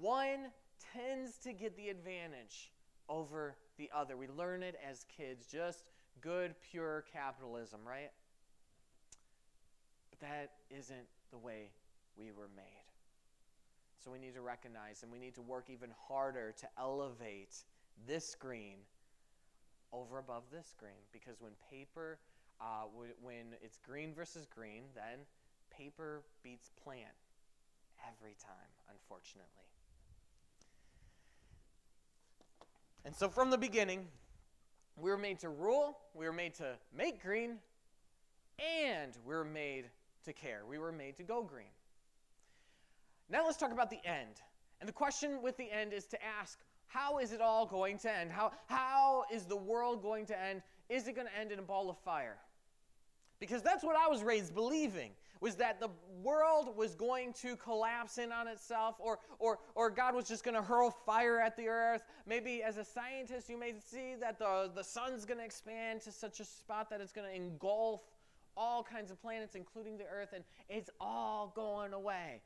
one 0.00 0.50
tends 0.92 1.36
to 1.38 1.52
get 1.52 1.76
the 1.76 1.88
advantage 1.88 2.72
over 3.08 3.56
the 3.76 3.90
other. 3.94 4.16
We 4.16 4.28
learn 4.28 4.62
it 4.62 4.76
as 4.88 5.04
kids, 5.16 5.46
just 5.46 5.84
good, 6.20 6.54
pure 6.70 7.04
capitalism, 7.12 7.80
right? 7.86 8.10
But 10.10 10.20
that 10.20 10.50
isn't 10.70 11.06
the 11.30 11.38
way 11.38 11.70
we 12.16 12.30
were 12.30 12.48
made. 12.54 12.64
So 14.02 14.10
we 14.10 14.18
need 14.18 14.34
to 14.34 14.40
recognize 14.40 15.02
and 15.02 15.12
we 15.12 15.18
need 15.18 15.34
to 15.34 15.42
work 15.42 15.68
even 15.68 15.90
harder 16.08 16.54
to 16.58 16.68
elevate 16.78 17.64
this 18.06 18.34
green 18.34 18.78
over 19.92 20.18
above 20.18 20.44
this 20.50 20.74
green 20.78 21.04
because 21.12 21.40
when 21.40 21.52
paper, 21.70 22.18
uh, 22.60 22.84
when 23.22 23.56
it's 23.60 23.78
green 23.78 24.14
versus 24.14 24.46
green, 24.46 24.84
then 24.94 25.26
paper 25.70 26.22
beats 26.42 26.70
plant 26.82 27.12
every 28.08 28.36
time, 28.40 28.70
unfortunately. 28.90 29.68
And 33.04 33.14
so 33.14 33.28
from 33.28 33.50
the 33.50 33.58
beginning, 33.58 34.06
we 34.96 35.10
were 35.10 35.18
made 35.18 35.38
to 35.40 35.48
rule, 35.48 35.98
we 36.14 36.26
were 36.26 36.32
made 36.32 36.54
to 36.54 36.76
make 36.96 37.22
green, 37.22 37.58
and 38.58 39.12
we 39.24 39.34
were 39.34 39.44
made 39.44 39.86
to 40.24 40.32
care. 40.32 40.62
We 40.68 40.78
were 40.78 40.92
made 40.92 41.16
to 41.16 41.22
go 41.22 41.42
green. 41.42 41.72
Now 43.30 43.44
let's 43.46 43.56
talk 43.56 43.72
about 43.72 43.90
the 43.90 44.04
end. 44.04 44.42
And 44.80 44.88
the 44.88 44.92
question 44.92 45.40
with 45.42 45.56
the 45.56 45.70
end 45.70 45.92
is 45.92 46.06
to 46.06 46.18
ask, 46.24 46.58
how 46.86 47.18
is 47.18 47.32
it 47.32 47.40
all 47.40 47.66
going 47.66 47.98
to 47.98 48.12
end? 48.12 48.30
How, 48.30 48.52
how 48.66 49.24
is 49.32 49.44
the 49.44 49.56
world 49.56 50.02
going 50.02 50.26
to 50.26 50.38
end? 50.38 50.62
Is 50.88 51.06
it 51.06 51.14
going 51.14 51.28
to 51.28 51.38
end 51.38 51.52
in 51.52 51.58
a 51.58 51.62
ball 51.62 51.88
of 51.88 51.96
fire? 51.98 52.36
Because 53.38 53.62
that's 53.62 53.84
what 53.84 53.96
I 53.96 54.08
was 54.08 54.22
raised 54.22 54.54
believing 54.54 55.12
was 55.40 55.56
that 55.56 55.80
the 55.80 55.88
world 56.22 56.76
was 56.76 56.94
going 56.94 57.32
to 57.32 57.56
collapse 57.56 58.18
in 58.18 58.30
on 58.30 58.46
itself 58.46 58.96
or, 58.98 59.18
or, 59.38 59.58
or 59.74 59.90
God 59.90 60.14
was 60.14 60.28
just 60.28 60.44
going 60.44 60.54
to 60.54 60.62
hurl 60.62 60.90
fire 60.90 61.40
at 61.40 61.56
the 61.56 61.68
earth. 61.68 62.02
Maybe 62.26 62.62
as 62.62 62.76
a 62.76 62.84
scientist, 62.84 63.48
you 63.48 63.58
may 63.58 63.72
see 63.84 64.14
that 64.20 64.38
the, 64.38 64.70
the 64.74 64.84
sun's 64.84 65.24
going 65.24 65.38
to 65.38 65.44
expand 65.44 66.02
to 66.02 66.12
such 66.12 66.40
a 66.40 66.44
spot 66.44 66.90
that 66.90 67.00
it's 67.00 67.12
going 67.12 67.28
to 67.28 67.34
engulf 67.34 68.02
all 68.56 68.82
kinds 68.82 69.10
of 69.10 69.20
planets, 69.22 69.54
including 69.54 69.96
the 69.96 70.04
earth, 70.04 70.30
and 70.34 70.44
it's 70.68 70.90
all 71.00 71.52
going 71.56 71.94
away. 71.94 72.42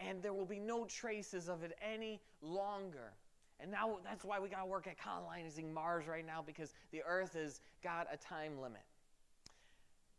And 0.00 0.20
there 0.22 0.32
will 0.32 0.46
be 0.46 0.58
no 0.58 0.84
traces 0.86 1.48
of 1.48 1.62
it 1.62 1.76
any 1.80 2.20
longer. 2.42 3.12
And 3.60 3.70
now 3.70 3.98
that's 4.02 4.24
why 4.24 4.40
we 4.40 4.48
got 4.48 4.60
to 4.60 4.66
work 4.66 4.88
at 4.88 4.98
colonizing 4.98 5.72
Mars 5.72 6.08
right 6.08 6.26
now 6.26 6.42
because 6.44 6.74
the 6.90 7.02
earth 7.06 7.34
has 7.34 7.60
got 7.84 8.08
a 8.12 8.16
time 8.16 8.60
limit. 8.60 8.82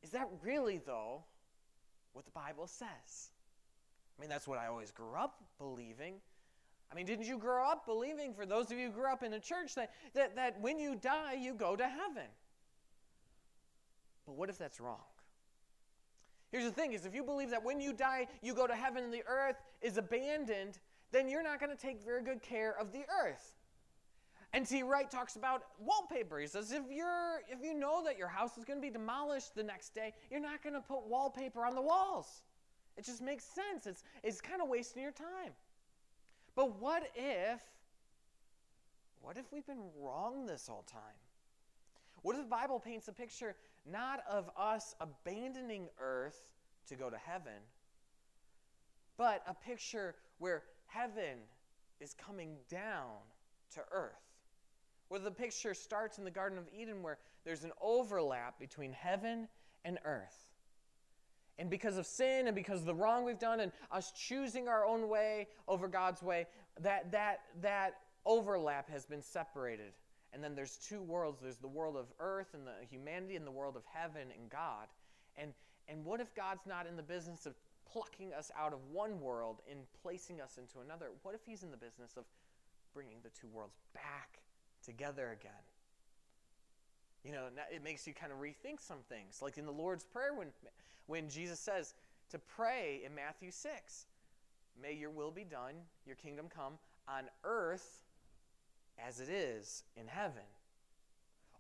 Is 0.01 0.12
that 0.12 0.30
really, 0.41 0.80
though, 0.86 1.23
what 2.15 2.23
the 2.23 2.32
Bible 2.32 2.65
says. 2.65 3.32
I 4.17 4.21
mean, 4.21 4.30
that's 4.30 4.47
what 4.47 4.58
I 4.58 4.67
always 4.67 4.89
grew 4.89 5.15
up 5.15 5.43
believing. 5.60 6.15
I 6.89 6.95
mean, 6.95 7.06
didn't 7.06 7.25
you 7.25 7.38
grow 7.38 7.67
up 7.67 7.86
believing, 7.86 8.34
for 8.34 8.45
those 8.45 8.71
of 8.71 8.78
you 8.78 8.88
who 8.88 8.93
grew 8.93 9.12
up 9.12 9.21
in 9.21 9.34
a 9.34 9.39
church, 9.39 9.75
that, 9.75 9.91
that, 10.13 10.36
that 10.38 10.62
when 10.62 10.80
you 10.80 10.95
die, 10.95 11.34
you 11.34 11.54
go 11.54 11.75
to 11.75 11.84
heaven? 11.84 12.30
But 14.25 14.36
what 14.38 14.49
if 14.49 14.58
that's 14.58 14.80
wrong? 14.80 15.04
Here's 16.51 16.63
the 16.63 16.71
thing 16.71 16.93
is 16.93 17.06
if 17.06 17.13
you 17.13 17.23
believe 17.23 17.49
that 17.49 17.65
when 17.65 17.82
you 17.82 17.91
die, 17.91 18.28
you 18.41 18.54
go 18.54 18.65
to 18.65 18.75
heaven 18.75 19.04
and 19.04 19.13
the 19.13 19.23
earth 19.28 19.58
is 19.82 19.97
abandoned, 19.97 20.80
then 21.12 21.28
you're 21.28 21.43
not 21.43 21.60
going 21.60 21.75
to 21.75 21.82
take 21.82 22.01
very 22.01 22.23
good 22.23 22.41
care 22.41 22.80
of 22.80 22.93
the 22.93 23.04
earth. 23.25 23.51
N.T. 24.55 24.83
Wright 24.83 25.11
talks 25.11 25.35
about 25.35 25.63
wallpaper. 25.79 26.39
He 26.39 26.47
says 26.47 26.71
if 26.71 26.83
you're 26.89 27.41
if 27.49 27.59
you 27.61 27.73
know 27.73 28.01
that 28.05 28.17
your 28.17 28.29
house 28.29 28.57
is 28.57 28.63
going 28.63 28.79
to 28.79 28.81
be 28.81 28.89
demolished 28.89 29.53
the 29.53 29.63
next 29.63 29.93
day, 29.93 30.13
you're 30.31 30.39
not 30.39 30.63
going 30.63 30.75
to 30.75 30.79
put 30.79 31.05
wallpaper 31.05 31.65
on 31.65 31.75
the 31.75 31.81
walls. 31.81 32.41
It 32.95 33.03
just 33.03 33.21
makes 33.21 33.43
sense. 33.43 33.85
It's, 33.85 34.05
it's 34.23 34.39
kind 34.39 34.61
of 34.61 34.69
wasting 34.69 35.03
your 35.03 35.11
time. 35.11 35.51
But 36.55 36.79
what 36.79 37.03
if, 37.15 37.59
what 39.21 39.35
if 39.35 39.51
we've 39.51 39.67
been 39.67 39.89
wrong 39.99 40.45
this 40.45 40.67
whole 40.67 40.85
time? 40.89 41.01
What 42.21 42.37
if 42.37 42.43
the 42.43 42.47
Bible 42.47 42.79
paints 42.79 43.09
a 43.09 43.11
picture 43.11 43.57
not 43.85 44.21
of 44.29 44.49
us 44.57 44.95
abandoning 45.01 45.89
earth 45.99 46.53
to 46.87 46.95
go 46.95 47.09
to 47.09 47.17
heaven, 47.17 47.59
but 49.17 49.43
a 49.47 49.53
picture 49.53 50.15
where 50.39 50.63
heaven 50.85 51.39
is 51.99 52.13
coming 52.13 52.55
down 52.69 53.17
to 53.73 53.81
earth? 53.91 54.35
Where 55.07 55.19
the 55.19 55.31
picture 55.31 55.73
starts 55.73 56.17
in 56.17 56.23
the 56.23 56.31
Garden 56.31 56.57
of 56.57 56.65
Eden, 56.75 57.03
where 57.03 57.19
there's 57.43 57.63
an 57.63 57.71
overlap 57.81 58.59
between 58.59 58.91
heaven 58.91 59.47
and 59.83 59.99
earth. 60.03 60.45
And 61.57 61.69
because 61.69 61.97
of 61.97 62.05
sin 62.05 62.47
and 62.47 62.55
because 62.55 62.81
of 62.81 62.85
the 62.85 62.95
wrong 62.95 63.23
we've 63.23 63.39
done 63.39 63.61
and 63.61 63.71
us 63.91 64.11
choosing 64.11 64.67
our 64.67 64.85
own 64.85 65.07
way 65.07 65.47
over 65.67 65.87
God's 65.87 66.21
way, 66.21 66.47
that, 66.81 67.11
that, 67.11 67.41
that 67.61 67.95
overlap 68.25 68.89
has 68.89 69.05
been 69.05 69.21
separated. 69.21 69.93
And 70.33 70.43
then 70.43 70.53
there's 70.53 70.77
two 70.77 71.01
worlds 71.01 71.39
there's 71.41 71.57
the 71.57 71.67
world 71.67 71.95
of 71.95 72.07
earth 72.19 72.53
and 72.53 72.67
the 72.67 72.85
humanity 72.89 73.37
and 73.37 73.47
the 73.47 73.51
world 73.51 73.77
of 73.77 73.83
heaven 73.93 74.27
and 74.37 74.49
God. 74.49 74.87
And, 75.37 75.53
and 75.87 76.03
what 76.03 76.19
if 76.19 76.35
God's 76.35 76.65
not 76.65 76.87
in 76.87 76.97
the 76.97 77.03
business 77.03 77.45
of 77.45 77.55
plucking 77.89 78.33
us 78.33 78.51
out 78.59 78.73
of 78.73 78.79
one 78.91 79.21
world 79.21 79.61
and 79.69 79.79
placing 80.01 80.41
us 80.41 80.57
into 80.57 80.79
another? 80.83 81.11
What 81.21 81.35
if 81.35 81.41
He's 81.45 81.63
in 81.63 81.71
the 81.71 81.77
business 81.77 82.17
of 82.17 82.25
bringing 82.93 83.17
the 83.23 83.29
two 83.29 83.47
worlds 83.47 83.77
back 83.93 84.41
together 84.86 85.36
again? 85.39 85.52
You 87.24 87.32
know, 87.32 87.45
it 87.74 87.84
makes 87.84 88.06
you 88.06 88.13
kind 88.13 88.32
of 88.32 88.39
rethink 88.39 88.80
some 88.80 89.00
things. 89.10 89.41
Like 89.41 89.58
in 89.58 89.65
the 89.65 89.71
Lord's 89.71 90.04
Prayer, 90.04 90.34
when, 90.34 90.48
when 91.08 91.28
Jesus 91.28 91.60
says 91.60 91.95
to 92.30 92.39
pray 92.39 93.02
in 93.04 93.15
Matthew 93.15 93.50
6, 93.52 94.06
May 94.82 94.93
your 94.93 95.10
will 95.10 95.32
be 95.32 95.43
done, 95.43 95.76
your 96.06 96.15
kingdom 96.15 96.48
come 96.54 96.74
on 97.08 97.26
earth 97.43 98.02
as 99.06 99.19
it 99.19 99.30
is 99.30 99.84
in 99.95 100.08
heaven. 100.08 100.43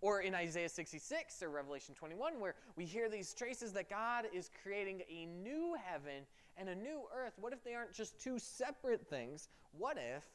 Or 0.01 0.21
in 0.21 0.35
Isaiah 0.35 0.69
66 0.69 1.41
or 1.41 1.49
Revelation 1.49 1.95
21, 1.95 2.39
where 2.39 2.55
we 2.75 2.85
hear 2.85 3.09
these 3.09 3.33
traces 3.33 3.71
that 3.73 3.89
God 3.89 4.25
is 4.33 4.49
creating 4.61 5.01
a 5.09 5.25
new 5.25 5.75
heaven 5.83 6.25
and 6.57 6.69
a 6.69 6.75
new 6.75 7.03
earth. 7.15 7.33
What 7.39 7.53
if 7.53 7.63
they 7.63 7.73
aren't 7.73 7.93
just 7.93 8.19
two 8.19 8.37
separate 8.37 9.07
things? 9.07 9.47
What 9.77 9.97
if 9.97 10.25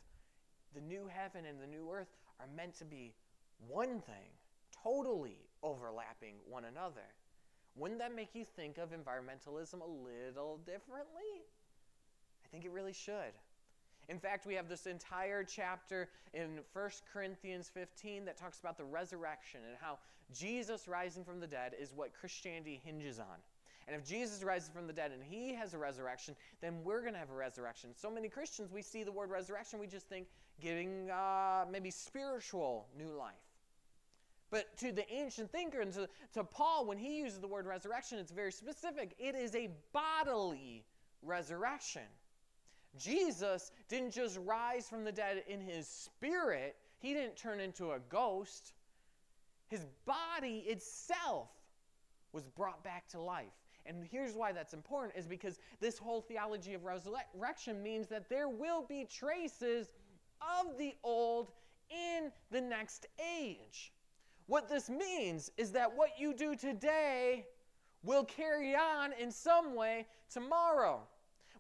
the 0.75 0.81
new 0.81 1.09
heaven 1.09 1.45
and 1.45 1.61
the 1.61 1.67
new 1.67 1.89
earth 1.93 2.09
are 2.41 2.49
meant 2.57 2.75
to 2.79 2.85
be 2.85 3.15
one 3.69 4.01
thing? 4.01 4.31
totally 4.83 5.37
overlapping 5.63 6.35
one 6.49 6.65
another. 6.65 7.07
Wouldn't 7.77 8.01
that 8.01 8.15
make 8.15 8.35
you 8.35 8.45
think 8.45 8.79
of 8.79 8.91
environmentalism 8.91 9.81
a 9.81 9.87
little 9.87 10.59
differently? 10.59 11.45
I 12.45 12.49
think 12.51 12.65
it 12.65 12.73
really 12.73 12.93
should. 12.93 13.33
In 14.09 14.19
fact, 14.19 14.45
we 14.45 14.55
have 14.55 14.69
this 14.69 14.87
entire 14.87 15.45
chapter 15.45 16.09
in 16.35 16.61
1 16.73 16.91
Corinthians 17.13 17.71
15 17.73 18.25
that 18.25 18.37
talks 18.37 18.59
about 18.59 18.77
the 18.77 18.85
resurrection 18.85 19.61
and 19.69 19.77
how 19.81 19.99
Jesus 20.35 20.89
rising 20.89 21.25
from 21.25 21.39
the 21.39 21.47
dead 21.47 21.75
is 21.81 21.93
what 21.95 22.13
Christianity 22.19 22.81
hinges 22.85 23.21
on. 23.21 23.27
And 23.91 24.01
if 24.01 24.09
Jesus 24.09 24.45
rises 24.45 24.69
from 24.69 24.87
the 24.87 24.93
dead 24.93 25.11
and 25.11 25.21
he 25.23 25.53
has 25.55 25.75
a 25.75 25.79
resurrection, 25.79 26.37
then 26.61 26.85
we're 26.85 27.01
going 27.01 27.15
to 27.15 27.19
have 27.19 27.31
a 27.31 27.35
resurrection. 27.35 27.91
So 27.97 28.09
many 28.09 28.29
Christians, 28.29 28.71
we 28.71 28.83
see 28.83 29.03
the 29.03 29.11
word 29.11 29.31
resurrection, 29.31 29.81
we 29.81 29.89
just 29.89 30.09
think 30.09 30.29
giving 30.61 31.11
uh, 31.11 31.65
maybe 31.69 31.91
spiritual 31.91 32.87
new 32.97 33.11
life. 33.11 33.35
But 34.51 34.77
to 34.79 34.93
the 34.93 35.11
ancient 35.13 35.51
thinker 35.51 35.81
and 35.81 35.93
to, 35.95 36.09
to 36.35 36.45
Paul, 36.45 36.87
when 36.87 36.99
he 36.99 37.19
uses 37.19 37.41
the 37.41 37.49
word 37.49 37.67
resurrection, 37.67 38.19
it's 38.19 38.31
very 38.31 38.53
specific. 38.53 39.15
It 39.19 39.35
is 39.35 39.57
a 39.57 39.71
bodily 39.93 40.85
resurrection. 41.23 42.03
Jesus 42.97 43.73
didn't 43.89 44.13
just 44.13 44.39
rise 44.45 44.89
from 44.89 45.03
the 45.03 45.13
dead 45.13 45.43
in 45.49 45.61
his 45.61 45.89
spirit, 45.89 46.77
he 46.99 47.13
didn't 47.13 47.37
turn 47.37 47.59
into 47.59 47.93
a 47.93 47.99
ghost. 48.09 48.73
His 49.69 49.87
body 50.05 50.65
itself 50.67 51.49
was 52.33 52.45
brought 52.45 52.83
back 52.83 53.09
to 53.09 53.21
life. 53.21 53.47
And 53.87 54.07
here's 54.11 54.35
why 54.35 54.53
that's 54.53 54.75
important 54.75 55.17
is 55.17 55.27
because 55.27 55.59
this 55.81 55.99
whole 55.99 56.21
theology 56.21 56.75
of 56.75 56.85
resurrection 56.85 57.83
means 57.83 58.09
that 58.09 58.29
there 58.29 58.49
will 58.49 58.85
be 58.89 59.05
traces 59.05 59.89
of 60.41 60.79
the 60.79 60.95
old 61.03 61.51
in 61.91 62.31
the 62.51 62.61
next 62.61 63.07
age. 63.39 63.93
What 64.47 64.69
this 64.69 64.89
means 64.89 65.51
is 65.57 65.73
that 65.73 65.97
what 65.97 66.11
you 66.19 66.35
do 66.35 66.57
today 66.57 67.47
will 68.03 68.25
carry 68.25 68.75
on 68.75 69.13
in 69.13 69.31
some 69.31 69.75
way 69.75 70.07
tomorrow. 70.33 71.01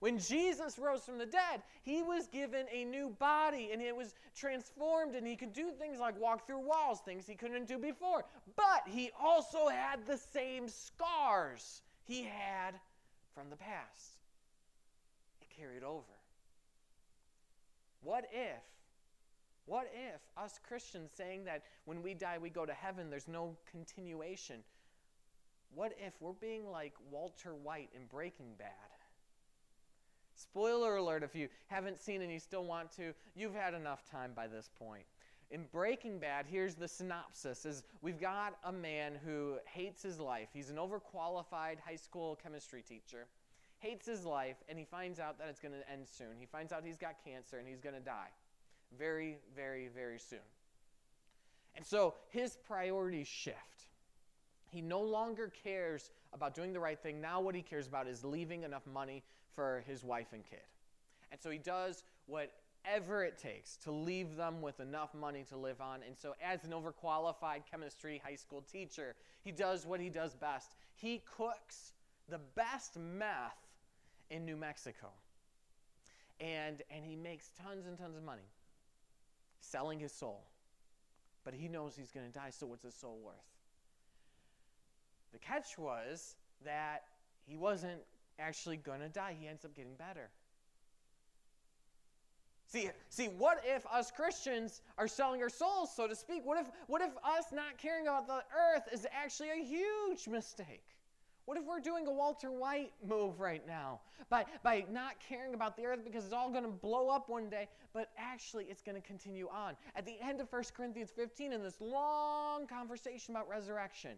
When 0.00 0.18
Jesus 0.18 0.78
rose 0.78 1.04
from 1.04 1.18
the 1.18 1.26
dead, 1.26 1.62
he 1.83 2.02
was 2.02 2.26
given 2.26 2.66
a 2.72 2.85
new 2.85 3.11
body 3.18 3.70
and 3.72 3.83
it 3.83 3.94
was 3.94 4.14
transformed, 4.35 5.14
and 5.14 5.26
he 5.26 5.37
could 5.37 5.52
do 5.52 5.70
things 5.70 6.00
like 6.00 6.18
walk 6.18 6.46
through 6.46 6.66
walls, 6.66 7.00
things 7.04 7.26
he 7.26 7.35
couldn't 7.35 7.68
do 7.68 7.78
before. 7.78 8.24
But 8.56 8.83
he 8.87 9.11
also 9.22 9.68
had 9.68 10.06
the 10.06 10.16
same 10.16 10.68
scars 10.68 11.83
he 12.11 12.25
had 12.25 12.73
from 13.35 13.51
the 13.51 13.57
past. 13.57 14.18
It 15.40 15.49
carried 15.57 15.85
over. 15.85 16.03
What 18.03 18.25
if 18.33 18.62
what 19.66 19.88
if 19.94 20.20
us 20.37 20.59
Christians 20.66 21.12
saying 21.14 21.44
that 21.44 21.62
when 21.85 22.03
we 22.03 22.14
die 22.14 22.38
we 22.38 22.51
go 22.51 22.66
to 22.66 22.73
heaven, 22.73 23.09
there's 23.09 23.29
no 23.29 23.57
continuation? 23.70 24.64
What 25.73 25.92
if 26.05 26.14
we're 26.20 26.33
being 26.33 26.68
like 26.68 26.94
Walter 27.12 27.55
White 27.55 27.90
in 27.94 28.07
Breaking 28.07 28.55
Bad? 28.59 28.66
Spoiler 30.35 30.96
alert 30.96 31.23
if 31.23 31.37
you 31.37 31.49
haven't 31.68 32.01
seen 32.01 32.23
and 32.23 32.33
you 32.33 32.40
still 32.40 32.64
want 32.64 32.90
to, 32.96 33.14
you've 33.37 33.55
had 33.55 33.75
enough 33.75 34.05
time 34.11 34.33
by 34.35 34.49
this 34.49 34.68
point. 34.77 35.05
In 35.50 35.64
Breaking 35.72 36.20
Bad, 36.20 36.46
here's 36.48 36.76
the 36.76 36.86
synopsis 36.86 37.66
is 37.66 37.82
we've 38.02 38.20
got 38.20 38.56
a 38.64 38.72
man 38.72 39.14
who 39.24 39.56
hates 39.64 40.00
his 40.02 40.20
life. 40.20 40.48
He's 40.52 40.70
an 40.70 40.76
overqualified 40.76 41.80
high 41.84 41.96
school 41.96 42.38
chemistry 42.40 42.82
teacher. 42.82 43.26
Hates 43.78 44.06
his 44.06 44.24
life 44.24 44.56
and 44.68 44.78
he 44.78 44.84
finds 44.84 45.18
out 45.18 45.38
that 45.38 45.48
it's 45.48 45.58
going 45.58 45.74
to 45.74 45.90
end 45.90 46.06
soon. 46.06 46.38
He 46.38 46.46
finds 46.46 46.72
out 46.72 46.84
he's 46.84 46.98
got 46.98 47.16
cancer 47.24 47.58
and 47.58 47.66
he's 47.66 47.80
going 47.80 47.96
to 47.96 48.00
die 48.00 48.28
very, 48.96 49.38
very, 49.56 49.88
very 49.88 50.18
soon. 50.18 50.38
And 51.74 51.84
so 51.84 52.14
his 52.28 52.56
priorities 52.56 53.26
shift. 53.26 53.88
He 54.70 54.80
no 54.80 55.00
longer 55.00 55.52
cares 55.64 56.10
about 56.32 56.54
doing 56.54 56.72
the 56.72 56.78
right 56.78 57.00
thing. 57.00 57.20
Now, 57.20 57.40
what 57.40 57.56
he 57.56 57.62
cares 57.62 57.88
about 57.88 58.06
is 58.06 58.24
leaving 58.24 58.62
enough 58.62 58.86
money 58.86 59.24
for 59.56 59.82
his 59.86 60.04
wife 60.04 60.28
and 60.32 60.44
kid. 60.44 60.60
And 61.32 61.40
so 61.40 61.50
he 61.50 61.58
does 61.58 62.04
whatever 62.85 63.25
it 63.25 63.38
takes 63.38 63.77
to 63.77 63.90
leave 63.90 64.37
them 64.37 64.61
with 64.62 64.81
enough 64.81 65.14
money 65.14 65.45
to 65.49 65.57
live 65.57 65.81
on. 65.81 66.01
And 66.07 66.16
so, 66.16 66.35
as 66.43 66.64
an 66.64 66.71
overqualified 66.71 67.62
chemistry 67.71 68.21
high 68.25 68.37
school 68.37 68.62
teacher, 68.62 69.14
he 69.43 69.53
does 69.53 69.87
what 69.87 70.01
he 70.01 70.09
does 70.09 70.35
best 70.35 70.75
he 71.01 71.23
cooks 71.37 71.93
the 72.29 72.38
best 72.55 72.99
meth 72.99 73.57
in 74.29 74.45
New 74.45 74.57
Mexico. 74.57 75.09
And, 76.40 76.83
and 76.90 77.05
he 77.05 77.16
makes 77.16 77.51
tons 77.62 77.87
and 77.87 77.99
tons 77.99 78.16
of 78.16 78.23
money 78.23 78.49
selling 79.61 79.99
his 79.99 80.12
soul. 80.12 80.45
But 81.45 81.55
he 81.55 81.69
knows 81.69 81.97
he's 81.97 82.11
going 82.11 82.27
to 82.27 82.33
die, 82.33 82.51
so 82.51 82.66
what's 82.66 82.85
his 82.85 82.95
soul 82.95 83.19
worth? 83.25 83.35
The 85.33 85.38
catch 85.38 85.79
was 85.79 86.37
that 86.64 87.05
he 87.47 87.57
wasn't 87.57 88.01
actually 88.38 88.77
going 88.77 89.01
to 89.01 89.09
die. 89.09 89.37
He 89.38 89.49
ends 89.49 89.64
up 89.64 89.75
getting 89.75 89.95
better. 89.95 90.31
See, 92.70 92.88
see, 93.09 93.26
what 93.26 93.61
if 93.66 93.85
us 93.87 94.12
Christians 94.12 94.83
are 94.96 95.09
selling 95.09 95.42
our 95.42 95.48
souls, 95.48 95.90
so 95.92 96.06
to 96.06 96.14
speak? 96.14 96.46
What 96.46 96.56
if, 96.56 96.68
what 96.87 97.02
if 97.02 97.11
us 97.24 97.46
not 97.52 97.78
caring 97.78 98.06
about 98.06 98.28
the 98.28 98.44
earth 98.56 98.85
is 98.92 99.09
actually 99.12 99.50
a 99.50 99.64
huge 99.64 100.28
mistake? 100.28 100.85
What 101.46 101.59
if 101.59 101.64
we're 101.64 101.80
doing 101.80 102.06
a 102.06 102.12
Walter 102.12 102.52
White 102.52 102.92
move 103.04 103.40
right 103.40 103.66
now 103.66 103.98
by, 104.28 104.44
by 104.62 104.85
not 104.88 105.14
caring 105.18 105.54
about 105.54 105.76
the 105.76 105.85
earth 105.85 106.04
because 106.04 106.24
it's 106.24 106.33
all 106.33 106.48
going 106.48 106.62
to 106.62 106.70
blow 106.70 107.09
up 107.09 107.28
one 107.28 107.50
day, 107.50 107.66
but 107.92 108.12
actually 108.16 108.66
it's 108.66 108.83
going 108.83 108.94
to 108.94 109.04
continue 109.04 109.48
on? 109.48 109.74
At 109.96 110.06
the 110.06 110.14
end 110.22 110.40
of 110.40 110.46
1 110.52 110.62
Corinthians 110.76 111.11
15, 111.11 111.52
in 111.52 111.64
this 111.64 111.80
long 111.80 112.68
conversation 112.68 113.35
about 113.35 113.48
resurrection, 113.48 114.12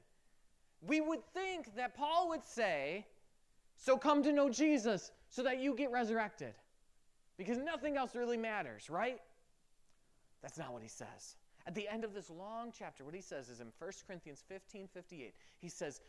we 0.86 1.00
would 1.00 1.24
think 1.32 1.74
that 1.74 1.96
Paul 1.96 2.28
would 2.28 2.44
say, 2.44 3.06
So 3.78 3.96
come 3.96 4.22
to 4.24 4.32
know 4.32 4.50
Jesus 4.50 5.10
so 5.30 5.42
that 5.42 5.58
you 5.58 5.74
get 5.74 5.90
resurrected. 5.90 6.52
Because 7.36 7.58
nothing 7.58 7.96
else 7.96 8.14
really 8.14 8.36
matters, 8.36 8.90
right? 8.90 9.20
That's 10.42 10.58
not 10.58 10.72
what 10.72 10.82
he 10.82 10.88
says. 10.88 11.36
At 11.66 11.74
the 11.74 11.88
end 11.88 12.04
of 12.04 12.14
this 12.14 12.30
long 12.30 12.72
chapter, 12.76 13.04
what 13.04 13.14
he 13.14 13.20
says 13.20 13.48
is 13.48 13.60
in 13.60 13.68
1 13.78 13.90
Corinthians 14.06 14.42
15 14.48 14.88
58, 14.92 15.34
he 15.58 15.68
says, 15.68 16.00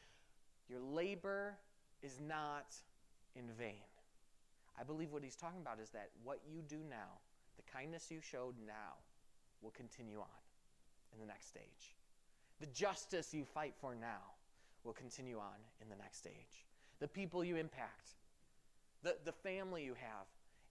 your 0.69 0.79
labor 0.79 1.55
is 2.01 2.19
not 2.19 2.75
in 3.35 3.43
vain. 3.57 3.83
I 4.79 4.83
believe 4.83 5.11
what 5.11 5.23
he's 5.23 5.35
talking 5.35 5.61
about 5.61 5.79
is 5.79 5.89
that 5.91 6.09
what 6.23 6.39
you 6.51 6.61
do 6.61 6.79
now, 6.89 7.19
the 7.57 7.71
kindness 7.71 8.09
you 8.09 8.19
showed 8.21 8.55
now, 8.65 8.95
will 9.61 9.71
continue 9.71 10.19
on 10.19 10.41
in 11.13 11.19
the 11.19 11.25
next 11.25 11.47
stage. 11.47 11.95
The 12.59 12.67
justice 12.67 13.33
you 13.33 13.45
fight 13.45 13.75
for 13.79 13.95
now 13.95 14.33
will 14.83 14.93
continue 14.93 15.37
on 15.37 15.59
in 15.81 15.89
the 15.89 15.95
next 15.95 16.17
stage. 16.17 16.65
The 16.99 17.07
people 17.07 17.43
you 17.43 17.57
impact 17.57 18.15
The, 19.03 19.17
the 19.25 19.31
family 19.31 19.83
you 19.83 19.93
have, 19.95 20.27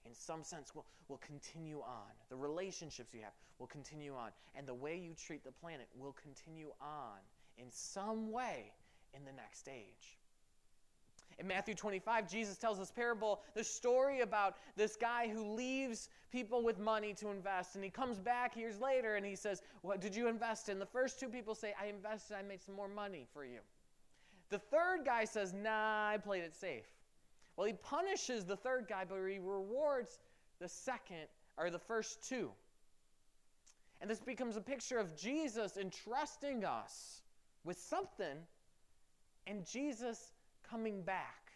in 0.07 0.15
some 0.15 0.43
sense, 0.43 0.75
will, 0.75 0.87
will 1.09 1.19
continue 1.19 1.81
on. 1.81 2.11
The 2.29 2.37
relationships 2.37 3.15
you 3.15 3.21
have 3.23 3.33
will 3.59 3.67
continue 3.67 4.15
on. 4.15 4.31
And 4.55 4.67
the 4.67 4.75
way 4.75 4.97
you 4.97 5.15
treat 5.15 5.45
the 5.45 5.53
planet 5.53 5.89
will 5.97 6.17
continue 6.23 6.73
on 6.81 7.19
in 7.59 7.67
some 7.71 8.33
way 8.33 8.73
in 9.15 9.25
the 9.25 9.33
next 9.33 9.69
age. 9.69 10.19
In 11.39 11.47
Matthew 11.47 11.75
25, 11.75 12.31
Jesus 12.31 12.59
tells 12.59 12.79
this 12.79 12.91
parable, 12.91 13.41
the 13.55 13.65
story 13.65 14.21
about 14.21 14.57
this 14.77 14.97
guy 14.97 15.29
who 15.29 15.55
leaves 15.55 16.09
people 16.31 16.63
with 16.63 16.79
money 16.79 17.15
to 17.15 17.31
invest, 17.31 17.75
and 17.75 17.83
he 17.83 17.91
comes 17.91 18.19
back 18.19 18.57
years 18.57 18.81
later 18.81 19.17
and 19.17 19.25
he 19.25 19.35
says, 19.35 19.63
What 19.81 20.01
did 20.01 20.15
you 20.15 20.29
invest 20.29 20.69
in? 20.69 20.79
The 20.79 20.87
first 20.87 21.19
two 21.19 21.29
people 21.29 21.55
say, 21.55 21.75
I 21.81 21.87
invested, 21.87 22.37
I 22.37 22.43
made 22.43 22.63
some 22.63 22.75
more 22.75 22.89
money 22.89 23.27
for 23.33 23.45
you. 23.45 23.61
The 24.51 24.59
third 24.59 25.05
guy 25.05 25.25
says, 25.25 25.53
Nah, 25.55 26.09
I 26.09 26.19
played 26.19 26.43
it 26.43 26.55
safe. 26.55 26.85
Well, 27.57 27.67
he 27.67 27.75
punishes 27.75 28.45
the 28.45 28.57
third 28.57 28.87
guy, 28.89 29.05
but 29.09 29.17
he 29.27 29.39
rewards 29.39 30.19
the 30.61 30.69
second 30.69 31.27
or 31.57 31.71
the 31.71 31.79
first 31.79 32.27
two. 32.27 32.51
And 34.01 34.11
this 34.11 34.21
becomes 34.21 34.57
a 34.57 34.61
picture 34.61 34.99
of 34.99 35.17
Jesus 35.17 35.77
entrusting 35.77 36.65
us 36.65 37.23
with 37.65 37.79
something 37.79 38.39
and 39.47 39.67
Jesus 39.67 40.33
coming 40.69 41.03
back. 41.03 41.53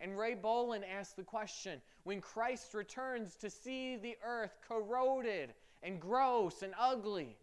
And 0.00 0.18
Ray 0.18 0.34
Bohlin 0.34 0.82
asked 0.90 1.16
the 1.16 1.22
question 1.22 1.80
when 2.04 2.20
Christ 2.20 2.74
returns 2.74 3.36
to 3.36 3.50
see 3.50 3.96
the 3.96 4.16
earth 4.24 4.56
corroded 4.66 5.54
and 5.82 6.00
gross 6.00 6.62
and 6.62 6.74
ugly, 6.78 7.36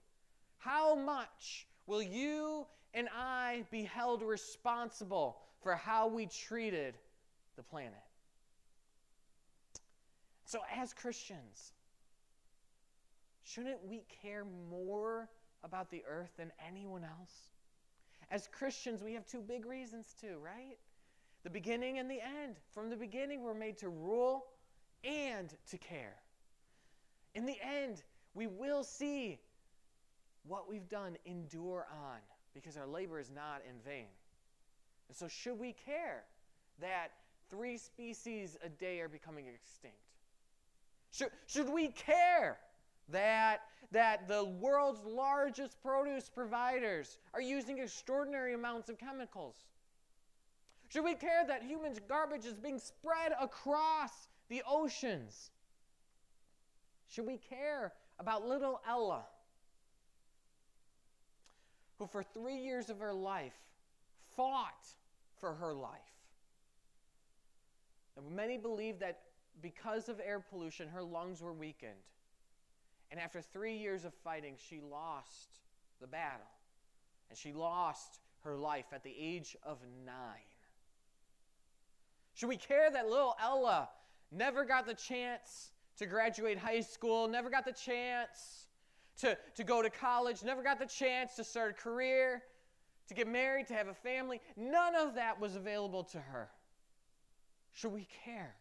how 0.57 0.95
much 0.95 1.67
will 1.87 2.01
you 2.01 2.65
and 2.93 3.09
I 3.13 3.65
be 3.71 3.83
held 3.83 4.21
responsible 4.21 5.37
for 5.61 5.75
how 5.75 6.07
we 6.07 6.27
treated 6.27 6.95
the 7.55 7.63
planet? 7.63 7.93
So, 10.45 10.59
as 10.75 10.93
Christians, 10.93 11.73
shouldn't 13.43 13.83
we 13.83 14.03
care 14.21 14.45
more 14.69 15.29
about 15.63 15.89
the 15.89 16.03
earth 16.07 16.31
than 16.37 16.51
anyone 16.67 17.03
else? 17.03 17.49
As 18.29 18.47
Christians, 18.47 19.01
we 19.03 19.13
have 19.13 19.25
two 19.25 19.41
big 19.41 19.65
reasons 19.65 20.13
to, 20.21 20.37
right? 20.37 20.77
The 21.43 21.49
beginning 21.49 21.99
and 21.99 22.09
the 22.09 22.19
end. 22.21 22.57
From 22.71 22.89
the 22.89 22.95
beginning, 22.95 23.41
we're 23.41 23.53
made 23.53 23.77
to 23.79 23.89
rule 23.89 24.45
and 25.03 25.53
to 25.69 25.77
care. 25.77 26.15
In 27.35 27.45
the 27.45 27.57
end, 27.61 28.03
we 28.33 28.47
will 28.47 28.83
see 28.83 29.39
what 30.45 30.69
we've 30.69 30.87
done 30.87 31.17
endure 31.25 31.87
on 31.91 32.19
because 32.53 32.77
our 32.77 32.87
labor 32.87 33.19
is 33.19 33.31
not 33.31 33.61
in 33.67 33.79
vain. 33.83 34.07
And 35.07 35.17
so, 35.17 35.27
should 35.27 35.59
we 35.59 35.73
care 35.73 36.23
that 36.79 37.11
three 37.49 37.77
species 37.77 38.57
a 38.63 38.69
day 38.69 38.99
are 38.99 39.09
becoming 39.09 39.47
extinct? 39.47 39.97
Should, 41.11 41.29
should 41.45 41.69
we 41.69 41.89
care 41.89 42.57
that, 43.09 43.61
that 43.91 44.27
the 44.27 44.43
world's 44.43 45.03
largest 45.05 45.81
produce 45.81 46.29
providers 46.29 47.19
are 47.33 47.41
using 47.41 47.77
extraordinary 47.79 48.53
amounts 48.53 48.89
of 48.89 48.97
chemicals? 48.97 49.55
Should 50.89 51.03
we 51.03 51.15
care 51.15 51.43
that 51.47 51.63
human 51.63 51.95
garbage 52.07 52.45
is 52.45 52.53
being 52.53 52.79
spread 52.79 53.33
across 53.39 54.27
the 54.49 54.61
oceans? 54.67 55.51
Should 57.07 57.25
we 57.27 57.37
care 57.37 57.93
about 58.19 58.47
little 58.47 58.81
Ella, 58.87 59.23
who 61.97 62.07
for 62.07 62.23
three 62.23 62.57
years 62.57 62.89
of 62.89 62.99
her 62.99 63.13
life 63.13 63.53
fought 64.35 64.85
for 65.39 65.53
her 65.53 65.73
life? 65.73 66.12
Many 68.21 68.57
believe 68.57 68.99
that 68.99 69.21
because 69.61 70.09
of 70.09 70.19
air 70.23 70.39
pollution, 70.39 70.87
her 70.89 71.03
lungs 71.03 71.41
were 71.41 71.53
weakened. 71.53 71.91
And 73.11 73.19
after 73.19 73.41
three 73.41 73.75
years 73.77 74.05
of 74.05 74.13
fighting, 74.23 74.55
she 74.57 74.81
lost 74.81 75.59
the 76.01 76.07
battle. 76.07 76.47
And 77.29 77.37
she 77.37 77.53
lost 77.53 78.19
her 78.43 78.55
life 78.55 78.85
at 78.91 79.03
the 79.03 79.13
age 79.17 79.55
of 79.63 79.77
nine. 80.05 80.15
Should 82.33 82.49
we 82.49 82.57
care 82.57 82.89
that 82.89 83.07
little 83.07 83.35
Ella 83.41 83.89
never 84.31 84.65
got 84.65 84.85
the 84.85 84.95
chance 84.95 85.71
to 85.97 86.05
graduate 86.05 86.57
high 86.57 86.81
school, 86.81 87.27
never 87.27 87.49
got 87.49 87.65
the 87.65 87.71
chance 87.71 88.67
to, 89.19 89.37
to 89.55 89.63
go 89.63 89.81
to 89.81 89.89
college, 89.89 90.43
never 90.43 90.63
got 90.63 90.79
the 90.79 90.85
chance 90.85 91.35
to 91.35 91.43
start 91.43 91.71
a 91.71 91.73
career, 91.81 92.41
to 93.07 93.13
get 93.13 93.27
married, 93.27 93.67
to 93.67 93.73
have 93.75 93.87
a 93.87 93.93
family? 93.93 94.41
None 94.57 94.95
of 94.95 95.13
that 95.15 95.39
was 95.39 95.55
available 95.55 96.03
to 96.05 96.19
her. 96.19 96.49
Should 97.73 97.91
we 97.91 98.07
care? 98.23 98.55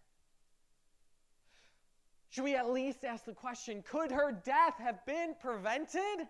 Should 2.31 2.45
we 2.45 2.55
at 2.55 2.71
least 2.71 3.05
ask 3.05 3.25
the 3.25 3.35
question 3.35 3.85
could 3.87 4.11
her 4.11 4.33
death 4.33 4.79
have 4.79 5.05
been 5.05 5.35
prevented? 5.41 6.01
I 6.01 6.27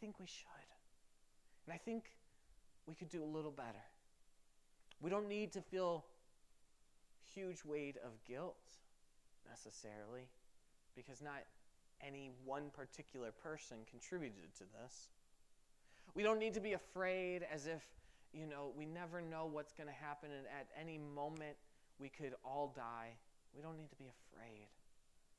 think 0.00 0.18
we 0.18 0.26
should. 0.26 0.48
And 1.66 1.72
I 1.72 1.78
think 1.78 2.04
we 2.86 2.94
could 2.94 3.08
do 3.08 3.22
a 3.22 3.24
little 3.24 3.52
better. 3.52 3.84
We 5.00 5.10
don't 5.10 5.28
need 5.28 5.52
to 5.52 5.62
feel 5.62 6.04
huge 7.34 7.64
weight 7.64 7.96
of 8.04 8.12
guilt 8.26 8.58
necessarily 9.48 10.28
because 10.96 11.22
not 11.22 11.44
any 12.06 12.30
one 12.44 12.70
particular 12.70 13.30
person 13.30 13.78
contributed 13.90 14.54
to 14.58 14.64
this. 14.80 15.08
We 16.14 16.22
don't 16.22 16.38
need 16.38 16.54
to 16.54 16.60
be 16.60 16.72
afraid 16.72 17.44
as 17.50 17.66
if, 17.66 17.82
you 18.34 18.46
know, 18.46 18.72
we 18.76 18.84
never 18.84 19.20
know 19.20 19.48
what's 19.50 19.72
going 19.72 19.88
to 19.88 19.94
happen 19.94 20.30
and 20.36 20.46
at 20.46 20.66
any 20.78 20.98
moment 20.98 21.56
we 21.98 22.08
could 22.08 22.34
all 22.44 22.72
die. 22.74 23.14
We 23.54 23.62
don't 23.62 23.76
need 23.76 23.90
to 23.90 23.96
be 23.96 24.10
afraid, 24.10 24.68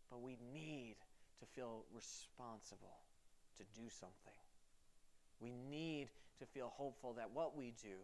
but 0.09 0.21
we 0.21 0.37
need 0.53 0.95
to 1.39 1.45
feel 1.45 1.83
responsible 1.93 3.03
to 3.57 3.63
do 3.75 3.89
something. 3.89 4.39
We 5.39 5.51
need 5.69 6.09
to 6.39 6.45
feel 6.45 6.71
hopeful 6.75 7.13
that 7.13 7.29
what 7.33 7.57
we 7.57 7.73
do 7.81 7.97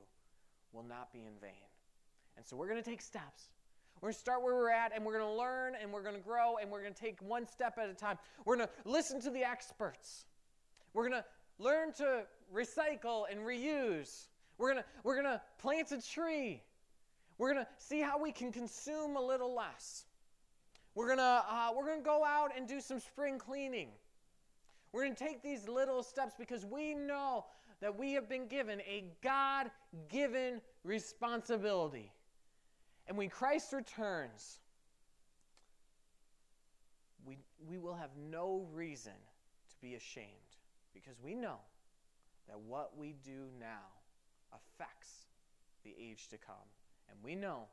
will 0.73 0.83
not 0.83 1.13
be 1.13 1.19
in 1.19 1.39
vain. 1.39 1.69
And 2.37 2.45
so 2.45 2.55
we're 2.55 2.67
going 2.67 2.81
to 2.81 2.89
take 2.89 3.01
steps. 3.01 3.51
We're 4.01 4.07
going 4.07 4.13
to 4.13 4.19
start 4.19 4.41
where 4.41 4.55
we're 4.55 4.71
at 4.71 4.93
and 4.95 5.05
we're 5.05 5.17
going 5.17 5.29
to 5.31 5.37
learn 5.37 5.73
and 5.81 5.91
we're 5.91 6.03
going 6.03 6.15
to 6.15 6.21
grow 6.21 6.57
and 6.57 6.71
we're 6.71 6.81
going 6.81 6.93
to 6.93 6.99
take 6.99 7.21
one 7.21 7.47
step 7.47 7.77
at 7.77 7.89
a 7.89 7.93
time. 7.93 8.17
We're 8.45 8.57
going 8.57 8.67
to 8.67 8.89
listen 8.89 9.21
to 9.21 9.29
the 9.29 9.43
experts. 9.43 10.25
We're 10.93 11.07
going 11.07 11.21
to 11.21 11.25
learn 11.59 11.93
to 11.93 12.23
recycle 12.53 13.25
and 13.29 13.41
reuse. 13.41 14.27
We're 14.61 14.73
going 14.73 14.83
to 14.83 14.89
we're 15.03 15.15
going 15.15 15.25
to 15.25 15.41
plant 15.57 15.91
a 15.91 15.99
tree. 15.99 16.61
We're 17.39 17.51
going 17.51 17.65
to 17.65 17.71
see 17.79 17.99
how 17.99 18.21
we 18.21 18.31
can 18.31 18.51
consume 18.51 19.15
a 19.15 19.21
little 19.21 19.55
less. 19.55 20.05
We're 20.93 21.07
going 21.07 21.17
to 21.17 21.23
uh, 21.23 21.69
we're 21.75 21.87
going 21.87 21.97
to 21.97 22.05
go 22.05 22.23
out 22.23 22.51
and 22.55 22.67
do 22.67 22.79
some 22.79 22.99
spring 22.99 23.39
cleaning. 23.39 23.87
We're 24.91 25.03
going 25.03 25.15
to 25.15 25.23
take 25.23 25.41
these 25.41 25.67
little 25.67 26.03
steps 26.03 26.35
because 26.37 26.63
we 26.63 26.93
know 26.93 27.45
that 27.79 27.97
we 27.97 28.13
have 28.13 28.29
been 28.29 28.47
given 28.47 28.81
a 28.81 29.05
God 29.23 29.71
given 30.09 30.61
responsibility. 30.83 32.11
And 33.07 33.17
when 33.17 33.29
Christ 33.29 33.73
returns, 33.73 34.59
we, 37.25 37.39
we 37.67 37.79
will 37.79 37.95
have 37.95 38.11
no 38.15 38.67
reason 38.71 39.13
to 39.69 39.75
be 39.81 39.95
ashamed 39.95 40.27
because 40.93 41.15
we 41.23 41.33
know 41.33 41.57
that 42.47 42.59
what 42.59 42.95
we 42.95 43.15
do 43.23 43.47
now 43.59 44.00
affects 44.53 45.27
the 45.83 45.95
age 45.99 46.27
to 46.29 46.37
come. 46.37 46.55
And 47.09 47.17
we 47.23 47.35
know 47.35 47.67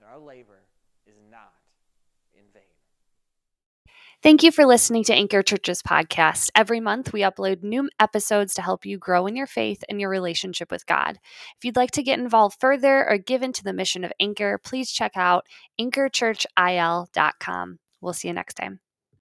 that 0.00 0.06
our 0.08 0.18
labor 0.18 0.62
is 1.06 1.16
not 1.30 1.54
in 2.34 2.44
vain. 2.52 2.62
Thank 4.22 4.44
you 4.44 4.52
for 4.52 4.64
listening 4.64 5.02
to 5.04 5.14
Anchor 5.14 5.42
Church's 5.42 5.82
podcast. 5.82 6.50
Every 6.54 6.78
month, 6.78 7.12
we 7.12 7.22
upload 7.22 7.64
new 7.64 7.90
episodes 7.98 8.54
to 8.54 8.62
help 8.62 8.86
you 8.86 8.96
grow 8.96 9.26
in 9.26 9.34
your 9.34 9.48
faith 9.48 9.82
and 9.88 10.00
your 10.00 10.10
relationship 10.10 10.70
with 10.70 10.86
God. 10.86 11.18
If 11.56 11.64
you'd 11.64 11.74
like 11.74 11.90
to 11.92 12.04
get 12.04 12.20
involved 12.20 12.60
further 12.60 13.08
or 13.08 13.18
give 13.18 13.42
into 13.42 13.64
the 13.64 13.72
mission 13.72 14.04
of 14.04 14.12
Anchor, 14.20 14.58
please 14.62 14.92
check 14.92 15.12
out 15.16 15.46
anchorchurchil.com. 15.80 17.78
We'll 18.00 18.12
see 18.12 18.28
you 18.28 18.34
next 18.34 18.54
time. 18.54 18.78